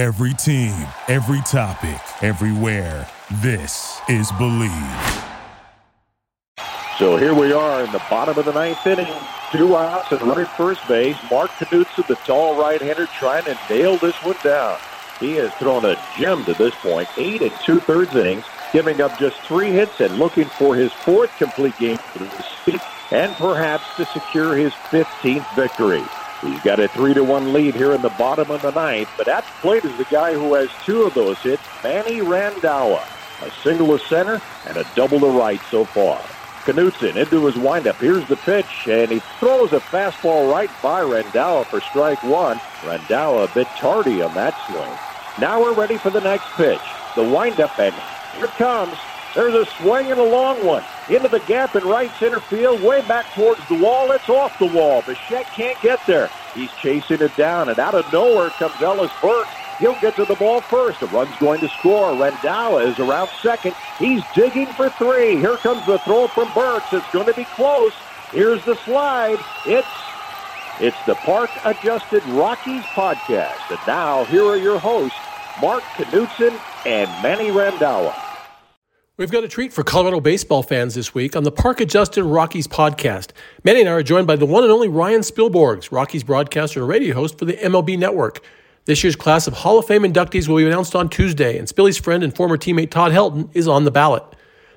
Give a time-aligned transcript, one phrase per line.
[0.00, 0.72] Every team,
[1.08, 3.06] every topic, everywhere.
[3.42, 5.22] This is Believe.
[6.96, 9.12] So here we are in the bottom of the ninth inning.
[9.52, 11.18] Two outs and running first base.
[11.30, 14.78] Mark Knudson, the tall right-hander, trying to nail this one down.
[15.18, 19.36] He has thrown a gem to this point, eight and two-thirds innings, giving up just
[19.42, 22.80] three hits and looking for his fourth complete game for the season
[23.10, 26.02] and perhaps to secure his 15th victory.
[26.40, 29.28] He's got a three to one lead here in the bottom of the ninth, but
[29.28, 33.02] at the plate is the guy who has two of those hits, Manny Randhawa.
[33.42, 36.20] A single to center and a double to right so far.
[36.64, 37.96] Knudson into his windup.
[37.96, 42.58] Here's the pitch, and he throws a fastball right by Randhawa for strike one.
[42.82, 44.98] Randhawa a bit tardy on that swing.
[45.40, 46.80] Now we're ready for the next pitch.
[47.16, 47.94] The windup, and
[48.36, 48.96] here it comes.
[49.34, 50.82] There's a swing and a long one.
[51.08, 54.10] Into the gap in right center field, way back towards the wall.
[54.10, 55.02] It's off the wall.
[55.02, 56.28] Bichette can't get there.
[56.54, 59.50] He's chasing it down, and out of nowhere comes Ellis Burks.
[59.78, 61.00] He'll get to the ball first.
[61.00, 62.10] The run's going to score.
[62.12, 63.74] Randhawa is around second.
[63.98, 65.36] He's digging for three.
[65.36, 66.92] Here comes the throw from Burks.
[66.92, 67.92] It's going to be close.
[68.30, 69.38] Here's the slide.
[69.66, 69.88] It's
[70.80, 73.70] it's the Park Adjusted Rockies podcast.
[73.70, 75.18] And now here are your hosts,
[75.60, 78.29] Mark Knudson and Manny Randhawa.
[79.20, 82.66] We've got a treat for Colorado baseball fans this week on the Park Adjusted Rockies
[82.66, 83.32] podcast.
[83.62, 86.88] Manny and I are joined by the one and only Ryan Spilborghs, Rockies broadcaster and
[86.88, 88.40] radio host for the MLB Network.
[88.86, 91.98] This year's class of Hall of Fame inductees will be announced on Tuesday, and Spilly's
[91.98, 94.24] friend and former teammate Todd Helton is on the ballot.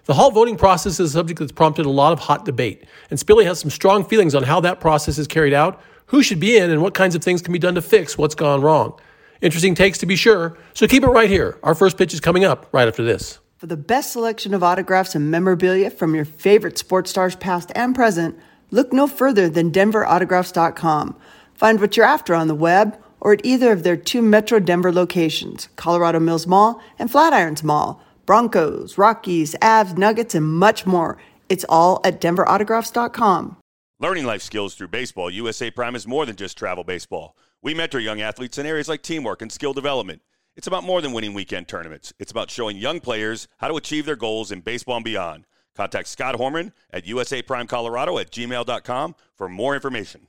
[0.07, 3.17] The Hall voting process is a subject that's prompted a lot of hot debate, and
[3.17, 6.57] Spilly has some strong feelings on how that process is carried out, who should be
[6.57, 8.99] in, and what kinds of things can be done to fix what's gone wrong.
[9.39, 11.57] Interesting takes to be sure, so keep it right here.
[11.63, 13.39] Our first pitch is coming up right after this.
[13.63, 17.95] For the best selection of autographs and memorabilia from your favorite sports stars past and
[17.95, 18.37] present,
[18.71, 21.15] look no further than DenverAutographs.com.
[21.53, 24.91] Find what you're after on the web or at either of their two Metro Denver
[24.91, 28.03] locations, Colorado Mills Mall and Flatirons Mall.
[28.25, 31.17] Broncos, Rockies, Avs, Nuggets, and much more.
[31.47, 33.55] It's all at denverautographs.com.
[33.97, 37.33] Learning life skills through baseball, USA Prime is more than just travel baseball.
[37.61, 40.21] We mentor young athletes in areas like teamwork and skill development.
[40.55, 42.13] It's about more than winning weekend tournaments.
[42.19, 45.45] It's about showing young players how to achieve their goals in baseball and beyond.
[45.75, 50.27] Contact Scott Horman at USA Prime Colorado at gmail.com for more information.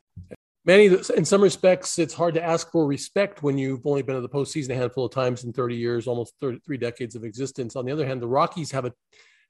[0.64, 4.22] Manny, in some respects, it's hard to ask for respect when you've only been in
[4.22, 7.76] the postseason a handful of times in 30 years, almost 30, three decades of existence.
[7.76, 8.92] On the other hand, the Rockies have a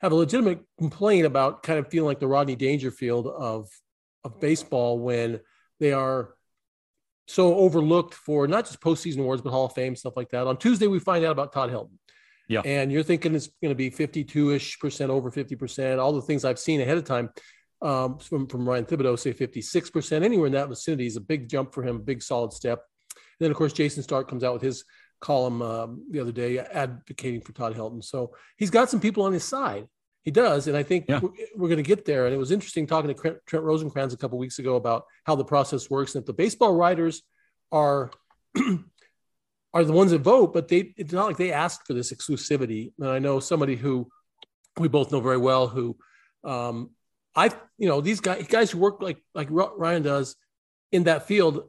[0.00, 3.68] have a legitimate complaint about kind of feeling like the Rodney Dangerfield of
[4.24, 5.38] of baseball when
[5.78, 6.34] they are
[7.26, 10.46] so overlooked for not just postseason awards but Hall of Fame stuff like that.
[10.46, 11.98] On Tuesday, we find out about Todd Helton.
[12.48, 16.00] Yeah, and you're thinking it's going to be 52 ish percent over 50 percent.
[16.00, 17.30] All the things I've seen ahead of time
[17.84, 21.74] um, from, from Ryan Thibodaux, say 56%, anywhere in that vicinity is a big jump
[21.74, 22.82] for him, big solid step.
[23.14, 24.84] And then, of course, Jayson Stark comes out with his
[25.20, 28.02] column um, the other day advocating for Todd Helton.
[28.02, 29.86] So he's got some people on his side.
[30.24, 30.66] He does.
[30.68, 31.20] And I think yeah.
[31.20, 32.24] we're, we're going to get there.
[32.26, 35.44] And it was interesting talking to Trent Rosecrans a couple weeks ago about how the
[35.44, 37.22] process works and that the baseball writers
[37.70, 38.10] are.
[39.74, 42.92] are the ones that vote, but they it's not like they asked for this exclusivity.
[43.00, 44.08] And I know somebody who
[44.78, 45.96] we both know very well who
[46.44, 46.91] um,
[47.34, 50.36] I, you know, these guys, guys who work like like Ryan does
[50.92, 51.68] in that field,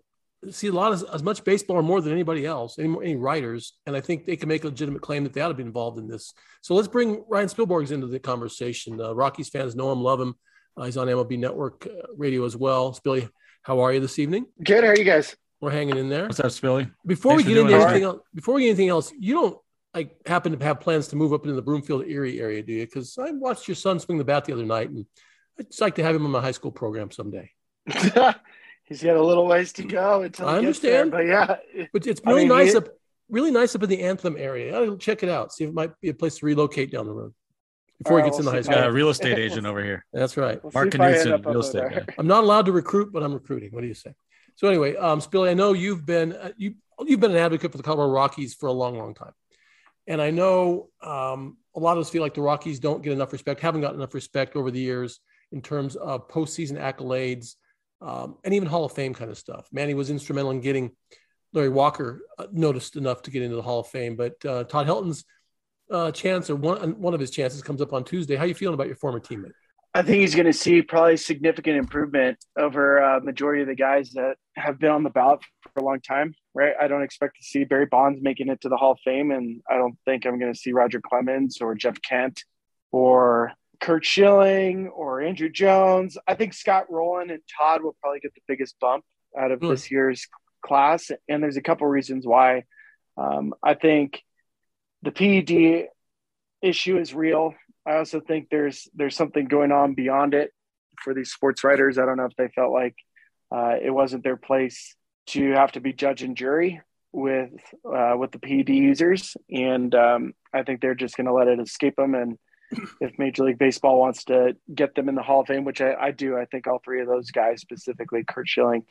[0.51, 3.73] see a lot of as much baseball or more than anybody else, any any writers,
[3.85, 5.97] and I think they can make a legitimate claim that they ought to be involved
[5.97, 6.33] in this.
[6.61, 8.99] So let's bring Ryan Spilborghs into the conversation.
[8.99, 10.35] Uh, Rockies fans know him, love him.
[10.77, 12.93] Uh, he's on MLB Network uh, radio as well.
[12.93, 13.29] Spilly,
[13.63, 14.45] how are you this evening?
[14.63, 14.83] Good.
[14.83, 15.35] How are you guys?
[15.61, 16.25] We're hanging in there.
[16.25, 16.91] What's up, Spilly?
[17.05, 19.57] Before Thanks we get into anything else, before we get anything else, you don't
[19.93, 22.85] like happen to have plans to move up into the Broomfield Erie area, do you?
[22.85, 25.05] Because I watched your son swing the bat the other night and
[25.57, 27.49] I'd just like to have him in my high school program someday.
[28.85, 32.21] He's got a little ways to go until I understand, there, but yeah, but it's
[32.23, 32.89] really I mean, nice he, up,
[33.29, 34.79] really nice up in the Anthem area.
[34.79, 35.51] I'll check it out.
[35.51, 37.33] See if it might be a place to relocate down the road
[38.03, 38.75] before he gets we'll in the high school.
[38.75, 40.05] Got a real estate agent over here.
[40.13, 40.63] That's right.
[40.63, 42.05] We'll Mark Knudson, real estate guy.
[42.19, 43.71] I'm not allowed to recruit, but I'm recruiting.
[43.71, 44.13] What do you say?
[44.55, 47.77] So anyway, um, Spilly, I know you've been uh, you you've been an advocate for
[47.77, 49.33] the Colorado Rockies for a long, long time,
[50.05, 53.33] and I know um, a lot of us feel like the Rockies don't get enough
[53.33, 55.19] respect, haven't gotten enough respect over the years
[55.51, 57.55] in terms of postseason accolades
[58.01, 59.67] um, and even Hall of Fame kind of stuff.
[59.71, 60.91] Manny was instrumental in getting
[61.53, 64.87] Larry Walker uh, noticed enough to get into the Hall of Fame, but uh, Todd
[64.87, 65.25] Helton's
[65.91, 68.35] uh, chance or one one of his chances comes up on Tuesday.
[68.35, 69.53] How are you feeling about your former teammate?
[69.93, 74.11] I think he's going to see probably significant improvement over uh, majority of the guys
[74.11, 76.73] that have been on the ballot for a long time, right?
[76.79, 79.61] I don't expect to see Barry Bonds making it to the Hall of Fame, and
[79.69, 82.43] I don't think I'm going to see Roger Clemens or Jeff Kent
[82.91, 86.17] or Curt Schilling or Andruw Jones.
[86.27, 89.03] I think Scott Rolen and Todd will probably get the biggest bump
[89.37, 90.27] out of this year's
[90.63, 91.11] class.
[91.29, 92.63] And there's a couple reasons why.
[93.17, 94.21] Um, I think
[95.01, 95.87] the PED
[96.61, 97.53] issue is real.
[97.85, 100.51] I also think there's there's something going on beyond it
[101.03, 101.97] for these sports writers.
[101.97, 102.95] I don't know if they felt like
[103.55, 104.95] uh, it wasn't their place
[105.27, 106.81] to have to be judge and jury
[107.11, 107.51] with
[107.85, 111.59] uh, with the PED users, and um, I think they're just going to let it
[111.59, 112.15] escape them.
[112.15, 112.37] And
[113.01, 115.93] if Major League Baseball wants to get them in the Hall of Fame, which I,
[115.93, 118.85] I do, I think all three of those guys, specifically Curt Schilling,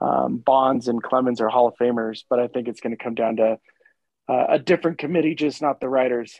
[0.00, 2.24] um, Bonds, and Clemens, are Hall of Famers.
[2.28, 3.58] But I think it's going to come down to
[4.28, 6.38] uh, a different committee, just not the writers.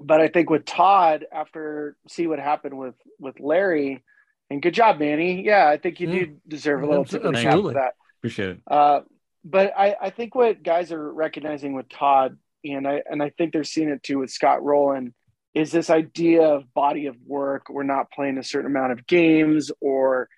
[0.00, 4.02] But I think with Todd, after see what happened with with Larry,
[4.50, 5.44] and good job, Manny.
[5.44, 6.12] Yeah, I think you mm.
[6.12, 7.94] do deserve a little tip of for that.
[8.20, 8.60] Appreciate it.
[8.66, 9.00] Uh,
[9.44, 13.52] but I, I think what guys are recognizing with Todd, and I and I think
[13.52, 15.14] they're seeing it too with Scott Rolen,
[15.54, 17.68] is this idea of body of work.
[17.68, 20.28] We're not playing a certain amount of games, or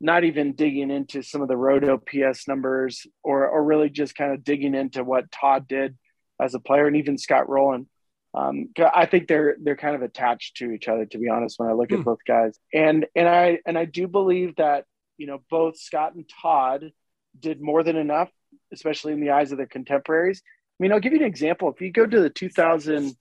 [0.00, 4.32] not even digging into some of the road OPS numbers, or or really just kind
[4.32, 5.96] of digging into what Todd did
[6.40, 7.88] as a player, and even Scott Rolen.
[8.34, 11.58] Um, I think they're they're kind of attached to each other, to be honest.
[11.58, 12.04] When I look at hmm.
[12.04, 14.86] both guys, and and I and I do believe that
[15.18, 16.90] you know both Scott and Todd
[17.38, 18.30] did more than enough,
[18.72, 20.42] especially in the eyes of their contemporaries.
[20.44, 21.70] I mean, I'll give you an example.
[21.70, 23.14] If you go to the 2000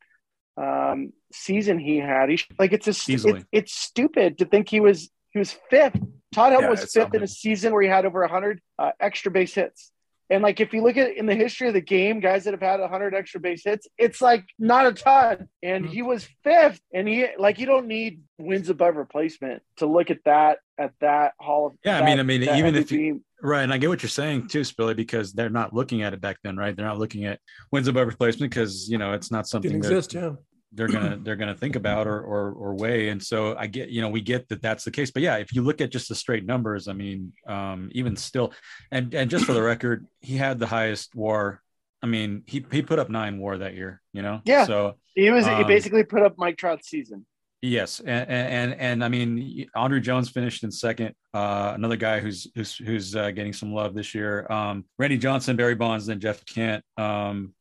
[0.58, 5.10] um, season he had, he like it's a it, it's stupid to think he was
[5.32, 6.00] he was fifth.
[6.32, 9.32] Todd Helton yeah, was fifth in a season where he had over 100 uh, extra
[9.32, 9.92] base hits.
[10.30, 12.62] And like if you look at in the history of the game, guys that have
[12.62, 15.48] had 100 extra base hits, it's like not a ton.
[15.62, 20.10] And he was fifth, and he like you don't need wins above replacement to look
[20.10, 21.74] at that at that Hall of.
[21.84, 24.10] Yeah, that, I mean, I mean, even if you right, and I get what you're
[24.10, 26.76] saying too, Spilly, because they're not looking at it back then, right?
[26.76, 27.40] They're not looking at
[27.72, 30.32] wins above replacement because you know it's not something Didn't exist, yeah.
[30.72, 34.02] they're gonna they're gonna think about or, or or weigh and so i get you
[34.02, 36.16] know we get that that's the case but yeah if you look at just the
[36.16, 38.52] straight numbers i mean um even still
[38.92, 41.62] and and just for the record he had the highest war
[42.02, 44.42] i mean he he put up nine war that year you know?
[44.46, 44.66] Yeah.
[44.66, 47.26] So he was um, he basically put up mike trout's season
[47.64, 52.48] yes and and and i mean andruw jones finished in second uh another guy who's
[52.56, 56.46] who's who's uh, getting some love this year um randy johnson barry bonds and jeff
[56.46, 57.54] kent um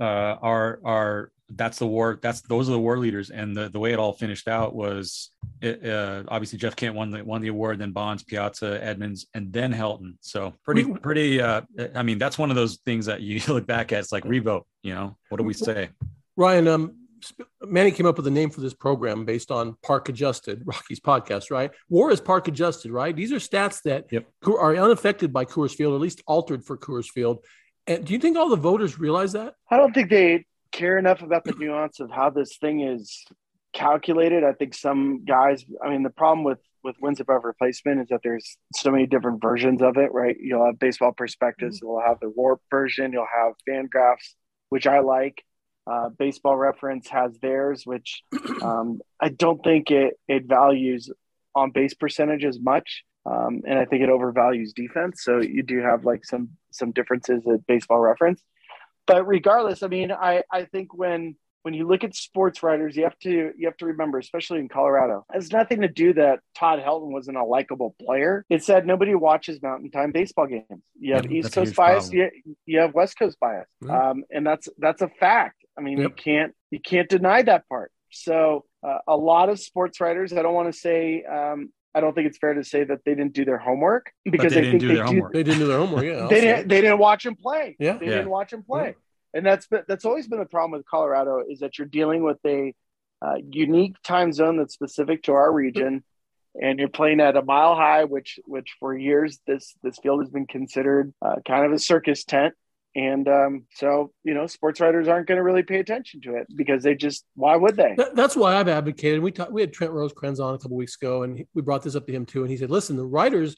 [0.00, 2.18] uh are are that's the war.
[2.20, 5.30] That's those are the war leaders, and the, the way it all finished out was
[5.62, 9.52] it, uh, obviously Jeff Kent won the won the award, then Bonds, Piazza, Edmonds, and
[9.52, 10.16] then Helton.
[10.20, 11.40] So pretty pretty.
[11.40, 11.62] Uh,
[11.94, 14.00] I mean, that's one of those things that you look back at.
[14.00, 14.66] It's like revote.
[14.82, 15.88] You know, what do we say?
[16.36, 16.94] Ryan, um,
[17.62, 21.50] Manny came up with a name for this program based on Park Adjusted, Rockies podcast,
[21.50, 21.70] right?
[21.88, 23.14] War is Park Adjusted, right?
[23.14, 24.26] These are stats that yep.
[24.46, 27.44] are unaffected by Coors Field, or at least altered for Coors Field.
[27.86, 29.54] And do you think all the voters realize that?
[29.70, 33.24] I don't think they care enough about the nuance of how this thing is
[33.72, 34.44] calculated.
[34.44, 38.20] I think some guys, I mean, the problem with with wins above replacement is that
[38.22, 40.36] there's so many different versions of it, right?
[40.40, 41.86] You'll have Baseball Prospectus, mm-hmm.
[41.86, 44.34] you'll have the warp version, you'll have FanGraphs,
[44.68, 45.42] which I like.
[45.90, 48.22] Uh, baseball reference has theirs, which
[48.62, 51.10] um, I don't think it it values
[51.54, 53.04] on base percentage as much.
[53.26, 55.22] Um, and I think it overvalues defense.
[55.22, 58.42] So you do have like some some differences at baseball reference
[59.08, 63.02] but regardless, I mean, I, I think when when you look at sports writers, you
[63.02, 66.40] have to you have to remember, especially in Colorado, it has nothing to do that
[66.54, 68.44] Todd Helton wasn't a likable player.
[68.48, 70.82] It said nobody watches Mountain Time baseball games.
[71.00, 72.30] You have yeah, East Coast bias, you,
[72.66, 73.90] you have West Coast bias, mm-hmm.
[73.90, 75.57] um, and that's that's a fact.
[75.78, 76.10] I mean, yep.
[76.10, 77.92] you can't you can't deny that part.
[78.10, 82.14] So uh, a lot of sports writers, I don't want to say um, I don't
[82.14, 84.82] think it's fair to say that they didn't do their homework because they, they think
[84.82, 85.32] they, do, homework.
[85.32, 86.04] they didn't do their homework.
[86.04, 86.68] Yeah, they didn't.
[86.68, 87.76] They didn't watch him play.
[87.78, 88.12] Yeah, they yeah.
[88.12, 88.86] didn't watch him play.
[88.86, 88.92] Yeah.
[89.34, 92.38] And that's been, that's always been the problem with Colorado is that you're dealing with
[92.46, 92.74] a
[93.20, 96.02] uh, unique time zone that's specific to our region,
[96.60, 100.30] and you're playing at a mile high, which which for years this this field has
[100.30, 102.54] been considered uh, kind of a circus tent.
[102.94, 106.46] And um, so, you know, sports writers aren't going to really pay attention to it
[106.56, 107.96] because they just, why would they?
[108.14, 109.20] that's why I've advocated.
[109.20, 111.94] We talked, we had Trent Rosecrans on a couple weeks ago, and we brought this
[111.94, 112.42] up to him too.
[112.42, 113.56] And he said, listen, the writers,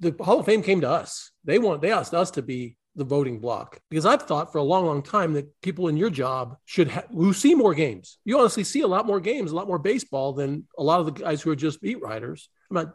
[0.00, 1.30] the Hall of Fame came to us.
[1.44, 4.62] They want, they asked us to be the voting block because I've thought for a
[4.62, 8.18] long, long time that people in your job should ha- who see more games.
[8.24, 11.06] You honestly see a lot more games, a lot more baseball than a lot of
[11.06, 12.48] the guys who are just beat writers.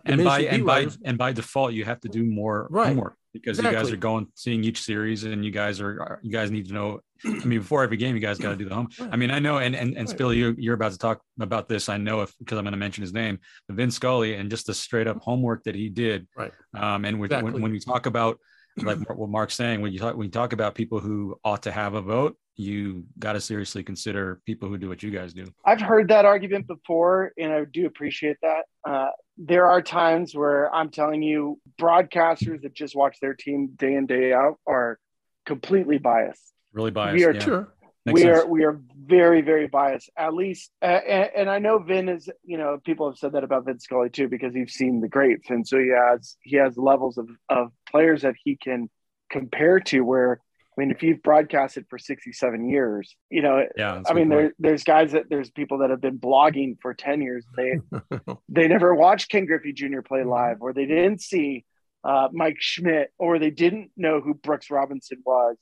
[0.06, 2.88] And by and by and by default, you have to do more right.
[2.88, 3.78] homework because exactly.
[3.78, 6.74] you guys are going seeing each series and you guys are you guys need to
[6.74, 9.32] know i mean before every game you guys got to do the home i mean
[9.32, 12.22] i know and and, and spill you you're about to talk about this i know
[12.22, 15.18] if because i'm going to mention his name vin scully and just the straight up
[15.22, 17.52] homework that he did right um and exactly.
[17.52, 18.38] when, when we talk about
[18.78, 21.72] like what mark's saying when you talk when you talk about people who ought to
[21.72, 25.46] have a vote you got to seriously consider people who do what you guys do
[25.66, 29.10] i've heard that argument before and i do appreciate that uh,
[29.44, 34.06] there are times where I'm telling you, broadcasters that just watch their team day in,
[34.06, 35.00] day out are
[35.46, 36.54] completely biased.
[36.74, 37.18] Really biased.
[37.18, 37.44] We are yeah.
[37.44, 37.74] Sure.
[38.06, 38.38] Makes we sense.
[38.40, 40.10] are we are very very biased.
[40.18, 42.30] At least, uh, and, and I know Vin is.
[42.44, 45.50] You know, people have said that about Vin Scully too because he's seen the greats,
[45.50, 48.90] and so he has he has levels of of players that he can
[49.30, 50.02] compare to.
[50.02, 50.51] Where I
[50.82, 54.02] mean, if you've broadcasted for sixty seven years, you know, Yeah.
[54.10, 57.46] I mean, there, there's guys that there's people that have been blogging for 10 years.
[57.56, 57.80] They
[58.50, 60.02] they never watched Ken Griffey Jr.
[60.02, 61.66] play live, or they didn't see
[62.04, 65.58] uh, Mike Schmidt, or they didn't know who Brooks Robinson was.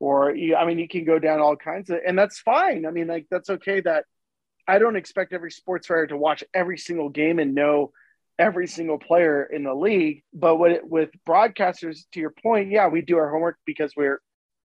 [0.00, 2.84] Or you, I mean, you can go down all kinds of, and that's fine.
[2.84, 3.80] I mean, like that's okay.
[3.80, 4.04] That
[4.66, 7.92] I don't expect every sports writer to watch every single game and know
[8.38, 10.22] every single player in the league.
[10.32, 14.20] But it, with broadcasters, to your point, yeah, we do our homework because we're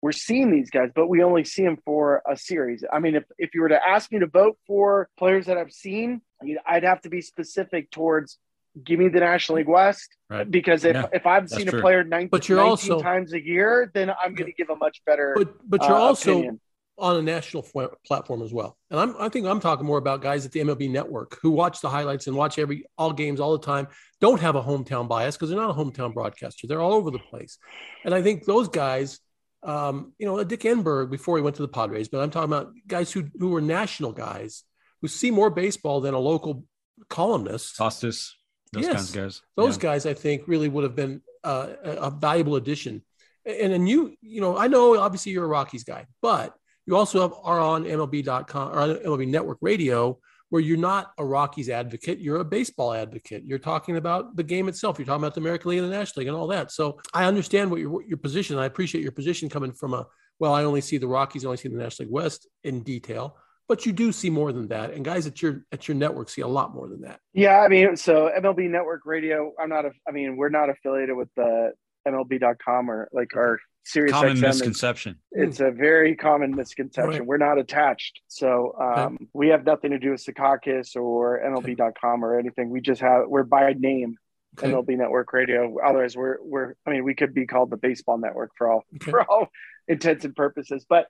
[0.00, 2.84] we're seeing these guys, but we only see them for a series.
[2.92, 5.72] I mean, if, if you were to ask me to vote for players that I've
[5.72, 6.20] seen,
[6.66, 8.38] I'd have to be specific towards
[8.84, 10.48] give me the National League West Right.
[10.48, 11.80] because if, Yeah, if I've seen true.
[11.80, 14.70] a player 19, But you're 19 also- times a year, then I'm going to give
[14.70, 16.60] a much better But but you're uh, also opinion.
[16.96, 18.76] on a national f- platform as well.
[18.90, 21.80] And I'm, I think I'm talking more about guys at the MLB network who watch
[21.80, 23.88] the highlights and watch every all games all the time,
[24.20, 26.68] don't have a hometown bias because they're not a hometown broadcaster.
[26.68, 27.58] They're all over the place.
[28.04, 29.18] And I think those guys,
[29.62, 32.72] um, you know, Dick Enberg before he went to the Padres, but I'm talking about
[32.86, 34.64] guys who, who were national guys
[35.00, 36.64] who see more baseball than a local
[37.08, 37.76] columnist.
[37.76, 38.36] Costas,
[38.72, 38.94] those Yes.
[38.94, 39.42] kinds of guys.
[39.56, 39.82] Those Yeah.
[39.82, 43.02] guys, I think, really would have been uh, a valuable addition.
[43.46, 47.20] And then you, you know, I know obviously you're a Rockies guy, but you also
[47.22, 50.18] have, are on MLB.com or on MLB Network Radio,
[50.50, 53.44] where you're not a Rockies advocate, you're a baseball advocate.
[53.44, 54.98] You're talking about the game itself.
[54.98, 56.70] You're talking about the American League and the National League and all that.
[56.72, 58.58] So I understand what your your position.
[58.58, 60.06] I appreciate your position coming from a
[60.38, 63.36] well, I only see the Rockies, I only see the National League West in detail,
[63.66, 64.92] but you do see more than that.
[64.92, 67.20] And guys at your at your network see a lot more than that.
[67.34, 69.52] Yeah, I mean, so MLB Network Radio.
[69.60, 69.90] I'm not a.
[70.06, 71.72] I mean, we're not affiliated with the
[72.06, 75.16] MLB.com or like our Sirius Common XM is- misconception.
[75.32, 77.10] it's a very common misconception.
[77.20, 77.26] Right.
[77.26, 82.38] We're not attached, so um, we have nothing to do with Secaucus or MLB.com or
[82.38, 82.68] anything.
[82.68, 84.16] We just have we're by name
[84.58, 84.70] Okay.
[84.72, 85.76] MLB Network Radio.
[85.84, 86.74] Otherwise, we're we're.
[86.86, 89.10] I mean, we could be called the Baseball Network for all Okay.
[89.10, 89.48] for all
[89.86, 90.84] intents and purposes.
[90.88, 91.06] But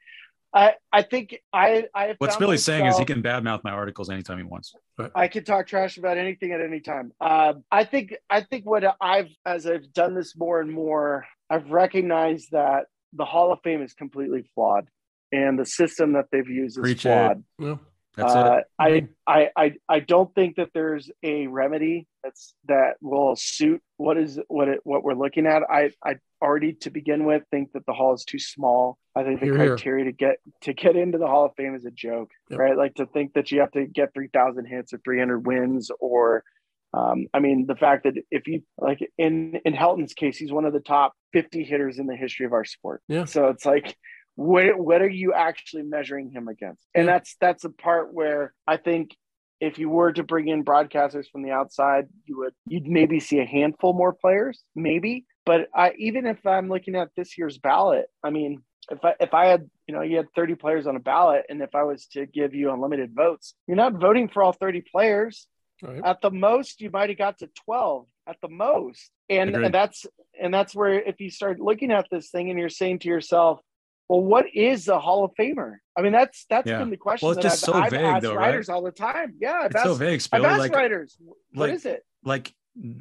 [0.54, 3.70] I I think I I have What's found Billy saying is he can badmouth my
[3.70, 4.74] articles anytime he wants.
[5.14, 7.12] I can talk trash about anything at any time.
[7.20, 11.70] Um, I think I think what I've as I've done this more and more, I've
[11.70, 14.88] recognized that the Hall of Fame is completely flawed,
[15.32, 17.08] and the system that they've used is Preach it.
[17.08, 17.44] flawed.
[17.58, 17.80] Well,
[18.16, 18.64] That's Uh, it.
[18.78, 24.16] I, I I I don't think that there's a remedy that's that will suit what
[24.18, 25.62] is what it what we're looking at.
[25.70, 28.98] I I already to begin with think that the hall is too small.
[29.14, 29.68] I think the Hear, hear.
[29.76, 32.58] criteria to get to get into the Hall of Fame is a joke, Yep.
[32.58, 32.76] right?
[32.76, 35.90] Like to think that you have to get three thousand hits or three hundred wins
[36.00, 36.44] or.
[36.94, 40.64] Um, I mean, the fact that if you like in in Helton's case, he's one
[40.64, 43.02] of the top 50 hitters in the history of our sport.
[43.08, 43.24] Yeah.
[43.26, 43.96] So it's like,
[44.36, 46.86] what what are you actually measuring him against?
[46.94, 47.14] And Yeah.
[47.14, 49.10] that's that's a part where I think
[49.60, 53.40] if you were to bring in broadcasters from the outside, you would you'd maybe see
[53.40, 55.26] a handful more players, maybe.
[55.44, 59.34] But I even if I'm looking at this year's ballot, I mean, if I if
[59.34, 62.06] I had you know you had 30 players on a ballot, and if I was
[62.12, 65.46] to give you unlimited votes, you're not voting for all 30 players.
[65.82, 66.00] Right.
[66.04, 69.64] At the most, you might have got to 12 at the most, and, Agreed.
[69.66, 70.06] and that's
[70.40, 73.60] and that's where if you start looking at this thing and you're saying to yourself,
[74.08, 75.76] well, what is a Hall of Famer?
[75.96, 76.78] I mean, that's that's Yeah.
[76.78, 78.46] been the question Well, it's that just I've, so I've vague, asked though, right?
[78.48, 79.34] writers all the time.
[79.40, 81.16] Yeah, I've It's asked, so vague, I've asked Like, writers,
[81.52, 82.02] what like- is it?
[82.24, 82.54] like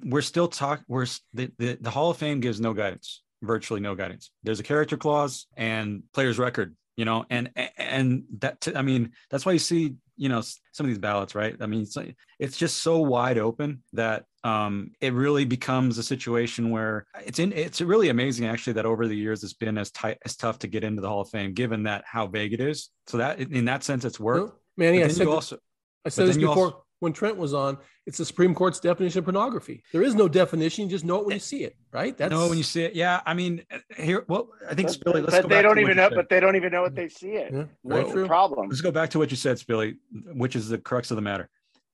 [0.05, 3.93] we're still talk we're the, the the hall of fame gives no guidance virtually no
[3.93, 8.81] guidance there's a character clause and player's record you know and and that t- i
[8.81, 11.55] mean that's why you see you know some of these ballots right?
[11.61, 16.03] I mean it's, like- it's just so wide open that um it really becomes a
[16.03, 19.91] situation where it's in it's really amazing actually that over the years it's been as
[19.91, 22.59] tight as tough to get into the hall of fame given that how vague it
[22.61, 22.89] is.
[23.07, 24.57] So that in that sense it's worked.
[24.77, 25.57] Manny, But I said, you also
[26.05, 27.77] I said this before also- when Trent was on.
[28.05, 29.83] It's the Supreme Court's definition of pornography.
[29.91, 30.85] There is no definition.
[30.85, 32.17] You just know it when you see it, right?
[32.17, 33.63] That's no when you see it yeah i mean
[33.97, 36.09] here well i think But, Spilly, let's but go they back don't what even know,
[36.09, 37.51] but they don't even know what they see it.
[37.53, 38.69] yeah, That's very the problem.
[38.69, 39.97] let's go back to what you said, Spilly,
[40.33, 41.49] which is the crux of the matter.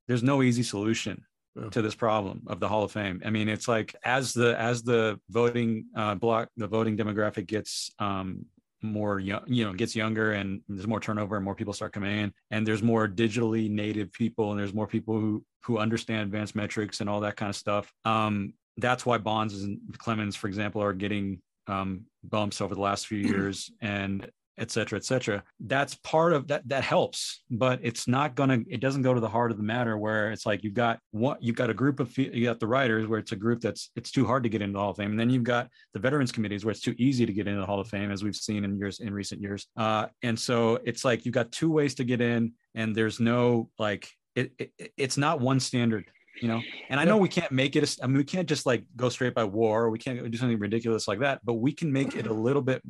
[0.08, 1.70] There's no easy solution Yeah.
[1.70, 3.22] to this problem of the Hall of Fame.
[3.26, 7.92] I mean, it's like as the as the voting uh, block, the voting demographic gets
[8.00, 8.46] um,
[8.84, 12.20] more young, you know, gets younger, and there's more turnover, and more people start coming
[12.20, 16.56] in, and there's more digitally native people, and there's more people who who understand advanced
[16.56, 17.92] metrics and all that kind of stuff.
[18.04, 23.08] Um, that's why Bonds and Clemens, for example, are getting um, bumps over the last
[23.08, 25.44] few years, and et cetera, et cetera.
[25.60, 26.68] That's part of that.
[26.68, 28.60] That helps, but it's not gonna.
[28.70, 31.42] It doesn't go to the heart of the matter where it's like you've got what
[31.42, 34.12] you've got a group of you got the writers where it's a group that's it's
[34.12, 36.32] too hard to get into the Hall of Fame, and then you've got the veterans
[36.32, 38.64] committees where it's too easy to get into the Hall of Fame, as we've seen
[38.64, 39.68] in years in recent years.
[39.76, 43.70] Uh, and so it's like you've got two ways to get in, and there's no
[43.80, 46.06] like it, it it's not one standard
[46.42, 48.66] you know and i know we can't make it a, i mean we can't just
[48.66, 51.92] like go straight by war we can't do something ridiculous like that but we can
[51.92, 52.82] make it a little bit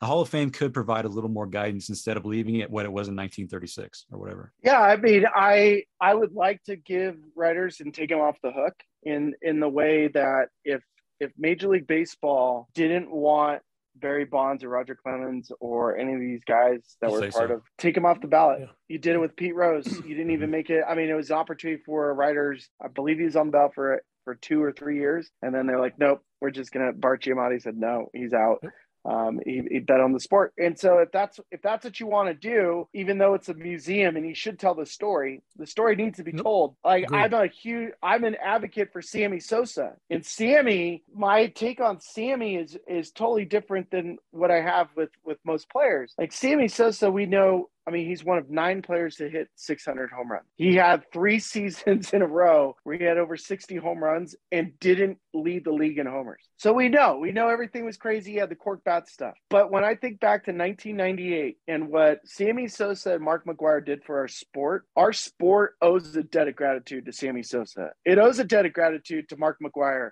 [0.00, 2.84] the hall of fame could provide a little more guidance instead of leaving it what
[2.84, 7.16] it was in 1936 or whatever yeah i mean i i would like to give
[7.36, 10.82] writers and take them off the hook in in the way that if
[11.20, 13.60] if major league baseball didn't want
[14.00, 17.54] Barry Bonds or Roger Clemens or any of these guys that were part so.
[17.54, 18.60] of take them off the ballot.
[18.60, 18.66] Yeah.
[18.88, 19.86] You did it with Pete Rose.
[19.86, 20.50] You didn't even mm-hmm.
[20.52, 20.84] make it.
[20.88, 22.68] I mean, it was an opportunity for writers.
[22.82, 25.66] I believe he was on the ballot for for two or three years, and then
[25.66, 26.92] they're like, nope, we're just gonna.
[26.92, 28.62] Bart Giamatti said no, he's out.
[29.04, 32.06] Um, he, he, bet on the sport, and so if that's if that's what you
[32.06, 35.66] want to do, even though it's a museum and he should tell the story, the
[35.66, 36.74] story needs to be told.
[36.84, 37.18] Like Agreed.
[37.18, 42.56] I'm a huge, I'm an advocate for Sammy Sosa, and Sammy, my take on Sammy
[42.56, 46.12] is is totally different than what I have with with most players.
[46.18, 50.10] Like Sammy Sosa, we know I mean, he's one of nine players to hit 600
[50.10, 50.44] home runs.
[50.56, 54.78] He had three seasons in a row where he had over 60 home runs and
[54.78, 56.42] didn't lead the league in homers.
[56.58, 58.32] So we know, we know everything was crazy.
[58.32, 59.34] He had the cork bat stuff.
[59.48, 64.04] But when I think back to 1998 and what Sammy Sosa and Mark McGwire did
[64.04, 67.92] for our sport, our sport owes a debt of gratitude to Sammy Sosa.
[68.04, 70.10] It owes a debt of gratitude to Mark McGwire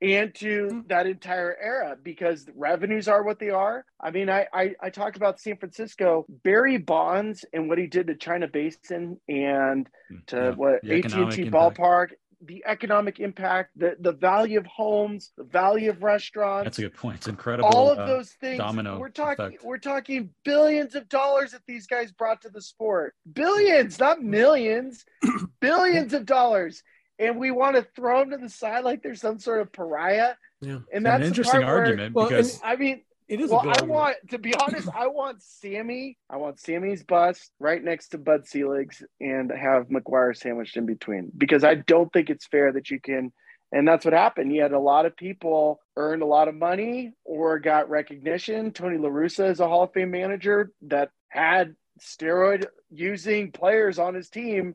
[0.00, 0.80] and to mm-hmm.
[0.86, 3.84] that entire era because revenues are what they are.
[4.00, 8.06] I mean, I, I, I talk about San Francisco, Barry Bonds and what he did
[8.06, 12.10] to China Basin and mm, to yeah, what AT and T ballpark.
[12.40, 16.66] The economic impact, the, the value of homes, the value of restaurants.
[16.66, 17.16] That's a good point.
[17.16, 17.68] It's incredible.
[17.70, 18.58] All of uh, those things.
[18.58, 18.96] Domino.
[18.96, 19.46] We're talking.
[19.46, 19.64] Effect.
[19.64, 23.16] We're talking billions of dollars that these guys brought to the sport.
[23.32, 25.04] Billions, not millions.
[25.60, 26.84] billions of dollars
[27.18, 30.34] and we want to throw him to the side like there's some sort of pariah.
[30.60, 33.50] Yeah, and that's an interesting argument where, because well, I mean, it is.
[33.50, 33.90] Well, I argument.
[33.90, 34.88] want to be honest.
[34.94, 36.18] I want Sammy.
[36.30, 41.30] I want Sammy's bust right next to Bud Selig's, and have McGwire sandwiched in between
[41.36, 43.32] because I don't think it's fair that you can.
[43.70, 44.54] And that's what happened.
[44.54, 48.72] You had a lot of people earned a lot of money or got recognition.
[48.72, 54.14] Tony La Russa is a Hall of Fame manager that had steroid using players on
[54.14, 54.74] his team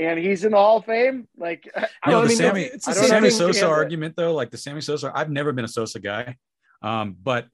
[0.00, 1.28] and he's in the Hall of Fame.
[1.36, 1.70] Like,
[2.02, 4.34] I know the mean, Sammy, it's a Sammy Sosa argument though.
[4.34, 6.36] Like the Sammy Sosa, I've never been a Sosa guy,
[6.82, 7.46] um, but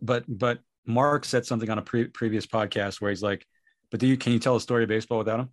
[0.00, 3.46] but but Mark said something on a pre- previous podcast where he's like,
[3.90, 5.50] "But do you can you tell a story of baseball without him?"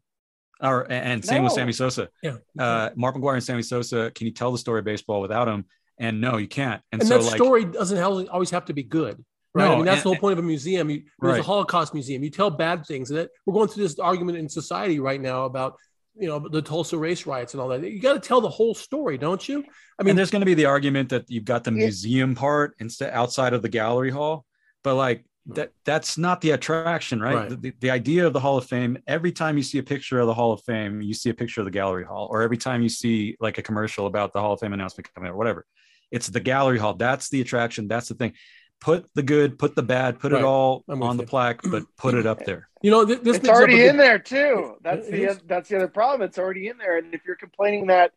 [0.61, 1.43] Or and same no.
[1.45, 2.09] with Sammy Sosa.
[2.23, 4.11] Yeah, uh, Mark McGwire and Sammy Sosa.
[4.11, 5.65] Can you tell the story of baseball without him?
[5.97, 6.81] And no, you can't.
[6.91, 9.23] And, and so, that like, story doesn't always have to be good.
[9.53, 9.65] Right.
[9.65, 10.89] No, I mean, that's and, the whole point of a museum.
[10.89, 11.39] You, there's right.
[11.41, 12.23] a Holocaust museum.
[12.23, 13.11] You tell bad things.
[13.11, 15.75] And that, we're going through this argument in society right now about
[16.15, 17.81] you know the Tulsa race riots and all that.
[17.81, 19.63] You got to tell the whole story, don't you?
[19.99, 22.75] I mean, and there's going to be the argument that you've got the museum part
[22.79, 24.45] instead outside of the gallery hall,
[24.83, 27.35] but like that that's not the attraction, right?
[27.35, 27.49] right.
[27.49, 28.97] The, the, the, idea of the Hall of Fame.
[29.07, 31.61] Every time you see a picture of the Hall of Fame, you see a picture
[31.61, 34.53] of the gallery hall, or every time you see like a commercial about the Hall
[34.53, 35.65] of Fame announcement coming out, or whatever.
[36.11, 36.93] It's the gallery hall.
[36.93, 37.87] That's the attraction.
[37.87, 38.33] That's the thing
[38.81, 40.41] put the good, put the bad, put right.
[40.41, 42.67] it all on the plaque, but put it up there.
[42.81, 44.75] You know, this it's already in there too.
[44.81, 46.27] That's the that's the other problem.
[46.27, 48.11] It's already in there, and if you're complaining that,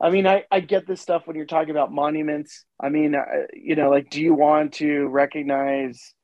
[0.00, 2.64] I mean, I I get this stuff when you're talking about monuments.
[2.80, 6.14] I mean, uh, you know, like, do you want to recognize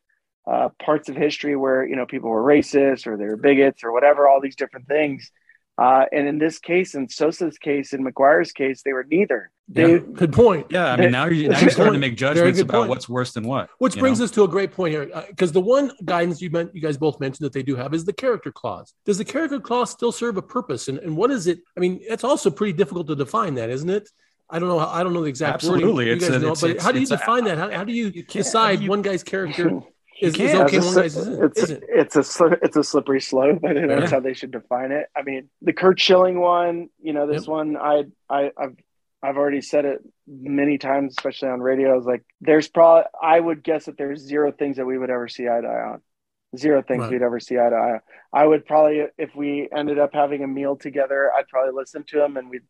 [0.51, 3.93] uh, parts of history where you know people were racist or they were bigots or
[3.93, 5.31] whatever, all these different things?
[5.77, 9.51] Uh, and in this case, in Sosa's case, in McGwire's case, they were neither.
[9.73, 10.67] They, yeah, good point.
[10.71, 12.89] Yeah, I mean, now you're, now you're starting to make judgments about point.
[12.89, 13.71] what's worse than what.
[13.79, 14.25] Which brings know?
[14.25, 16.97] us to a great point here, because uh, the one guidance you meant, you guys
[16.97, 18.93] both mentioned that they do have is the character clause.
[19.07, 21.61] Does the character clause still serve a purpose, and, and what is it?
[21.77, 24.09] I mean, it's also pretty difficult to define that, isn't it?
[24.51, 24.81] I don't know.
[24.81, 26.21] I don't know the exact Absolutely, wording.
[26.21, 27.59] You guys know, but how do you define a, that?
[27.59, 29.83] How, how, do you decide you, one guy's character
[30.21, 31.45] is, is okay, one guy's isn't.
[31.45, 31.85] It's, isn't.
[31.89, 33.61] it's a it's a slippery slope.
[33.65, 34.11] I think that's yeah.
[34.11, 35.07] how they should define it.
[35.17, 37.49] I mean, the Curt Schilling one, you know, this yep.
[37.49, 38.77] one, I I I've
[39.23, 41.93] I've already said it many times, especially on radio.
[41.93, 45.11] I was like, there's probably I would guess that there's zero things that we would
[45.11, 46.03] ever see eye to eye on.
[46.57, 47.13] Zero things right.
[47.13, 47.99] we'd ever see eye to eye.
[48.33, 52.25] I would probably, if we ended up having a meal together, I'd probably listen to
[52.25, 52.63] him and we'd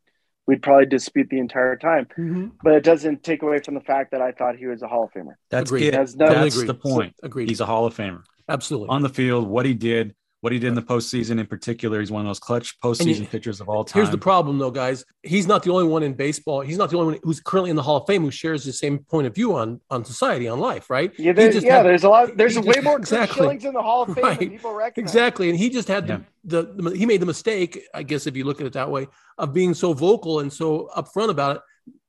[0.46, 2.06] we'd probably dispute the entire time.
[2.06, 2.48] Mm-hmm.
[2.62, 5.04] But it doesn't take away from the fact that I thought he was a Hall
[5.04, 5.34] of Famer.
[5.48, 5.88] That's Agreed.
[5.88, 5.92] it.
[5.92, 7.14] That's, no, That's the point.
[7.22, 7.48] Agreed.
[7.48, 8.24] He's a Hall of Famer.
[8.48, 8.88] Absolutely.
[8.88, 12.00] On the field, what he did, what he did in the postseason in particular.
[12.00, 14.00] He's one of those clutch postseason you, pitchers of all time.
[14.00, 15.04] Here's the problem, though, guys.
[15.22, 16.62] He's not the only one in baseball.
[16.62, 18.72] He's not the only one who's currently in the Hall of Fame who shares the
[18.72, 21.12] same point of view on on society, on life, right?
[21.18, 22.36] Yeah, there's, yeah, had, there's a lot.
[22.36, 23.46] There's way just, more exactly.
[23.46, 24.38] Schillings in the Hall of Fame right.
[24.38, 25.10] than people recognize.
[25.10, 26.20] Exactly, and he just had yeah.
[26.44, 28.90] the, the, the he made the mistake, I guess, if you look at it that
[28.90, 31.62] way, of being so vocal and so upfront about it.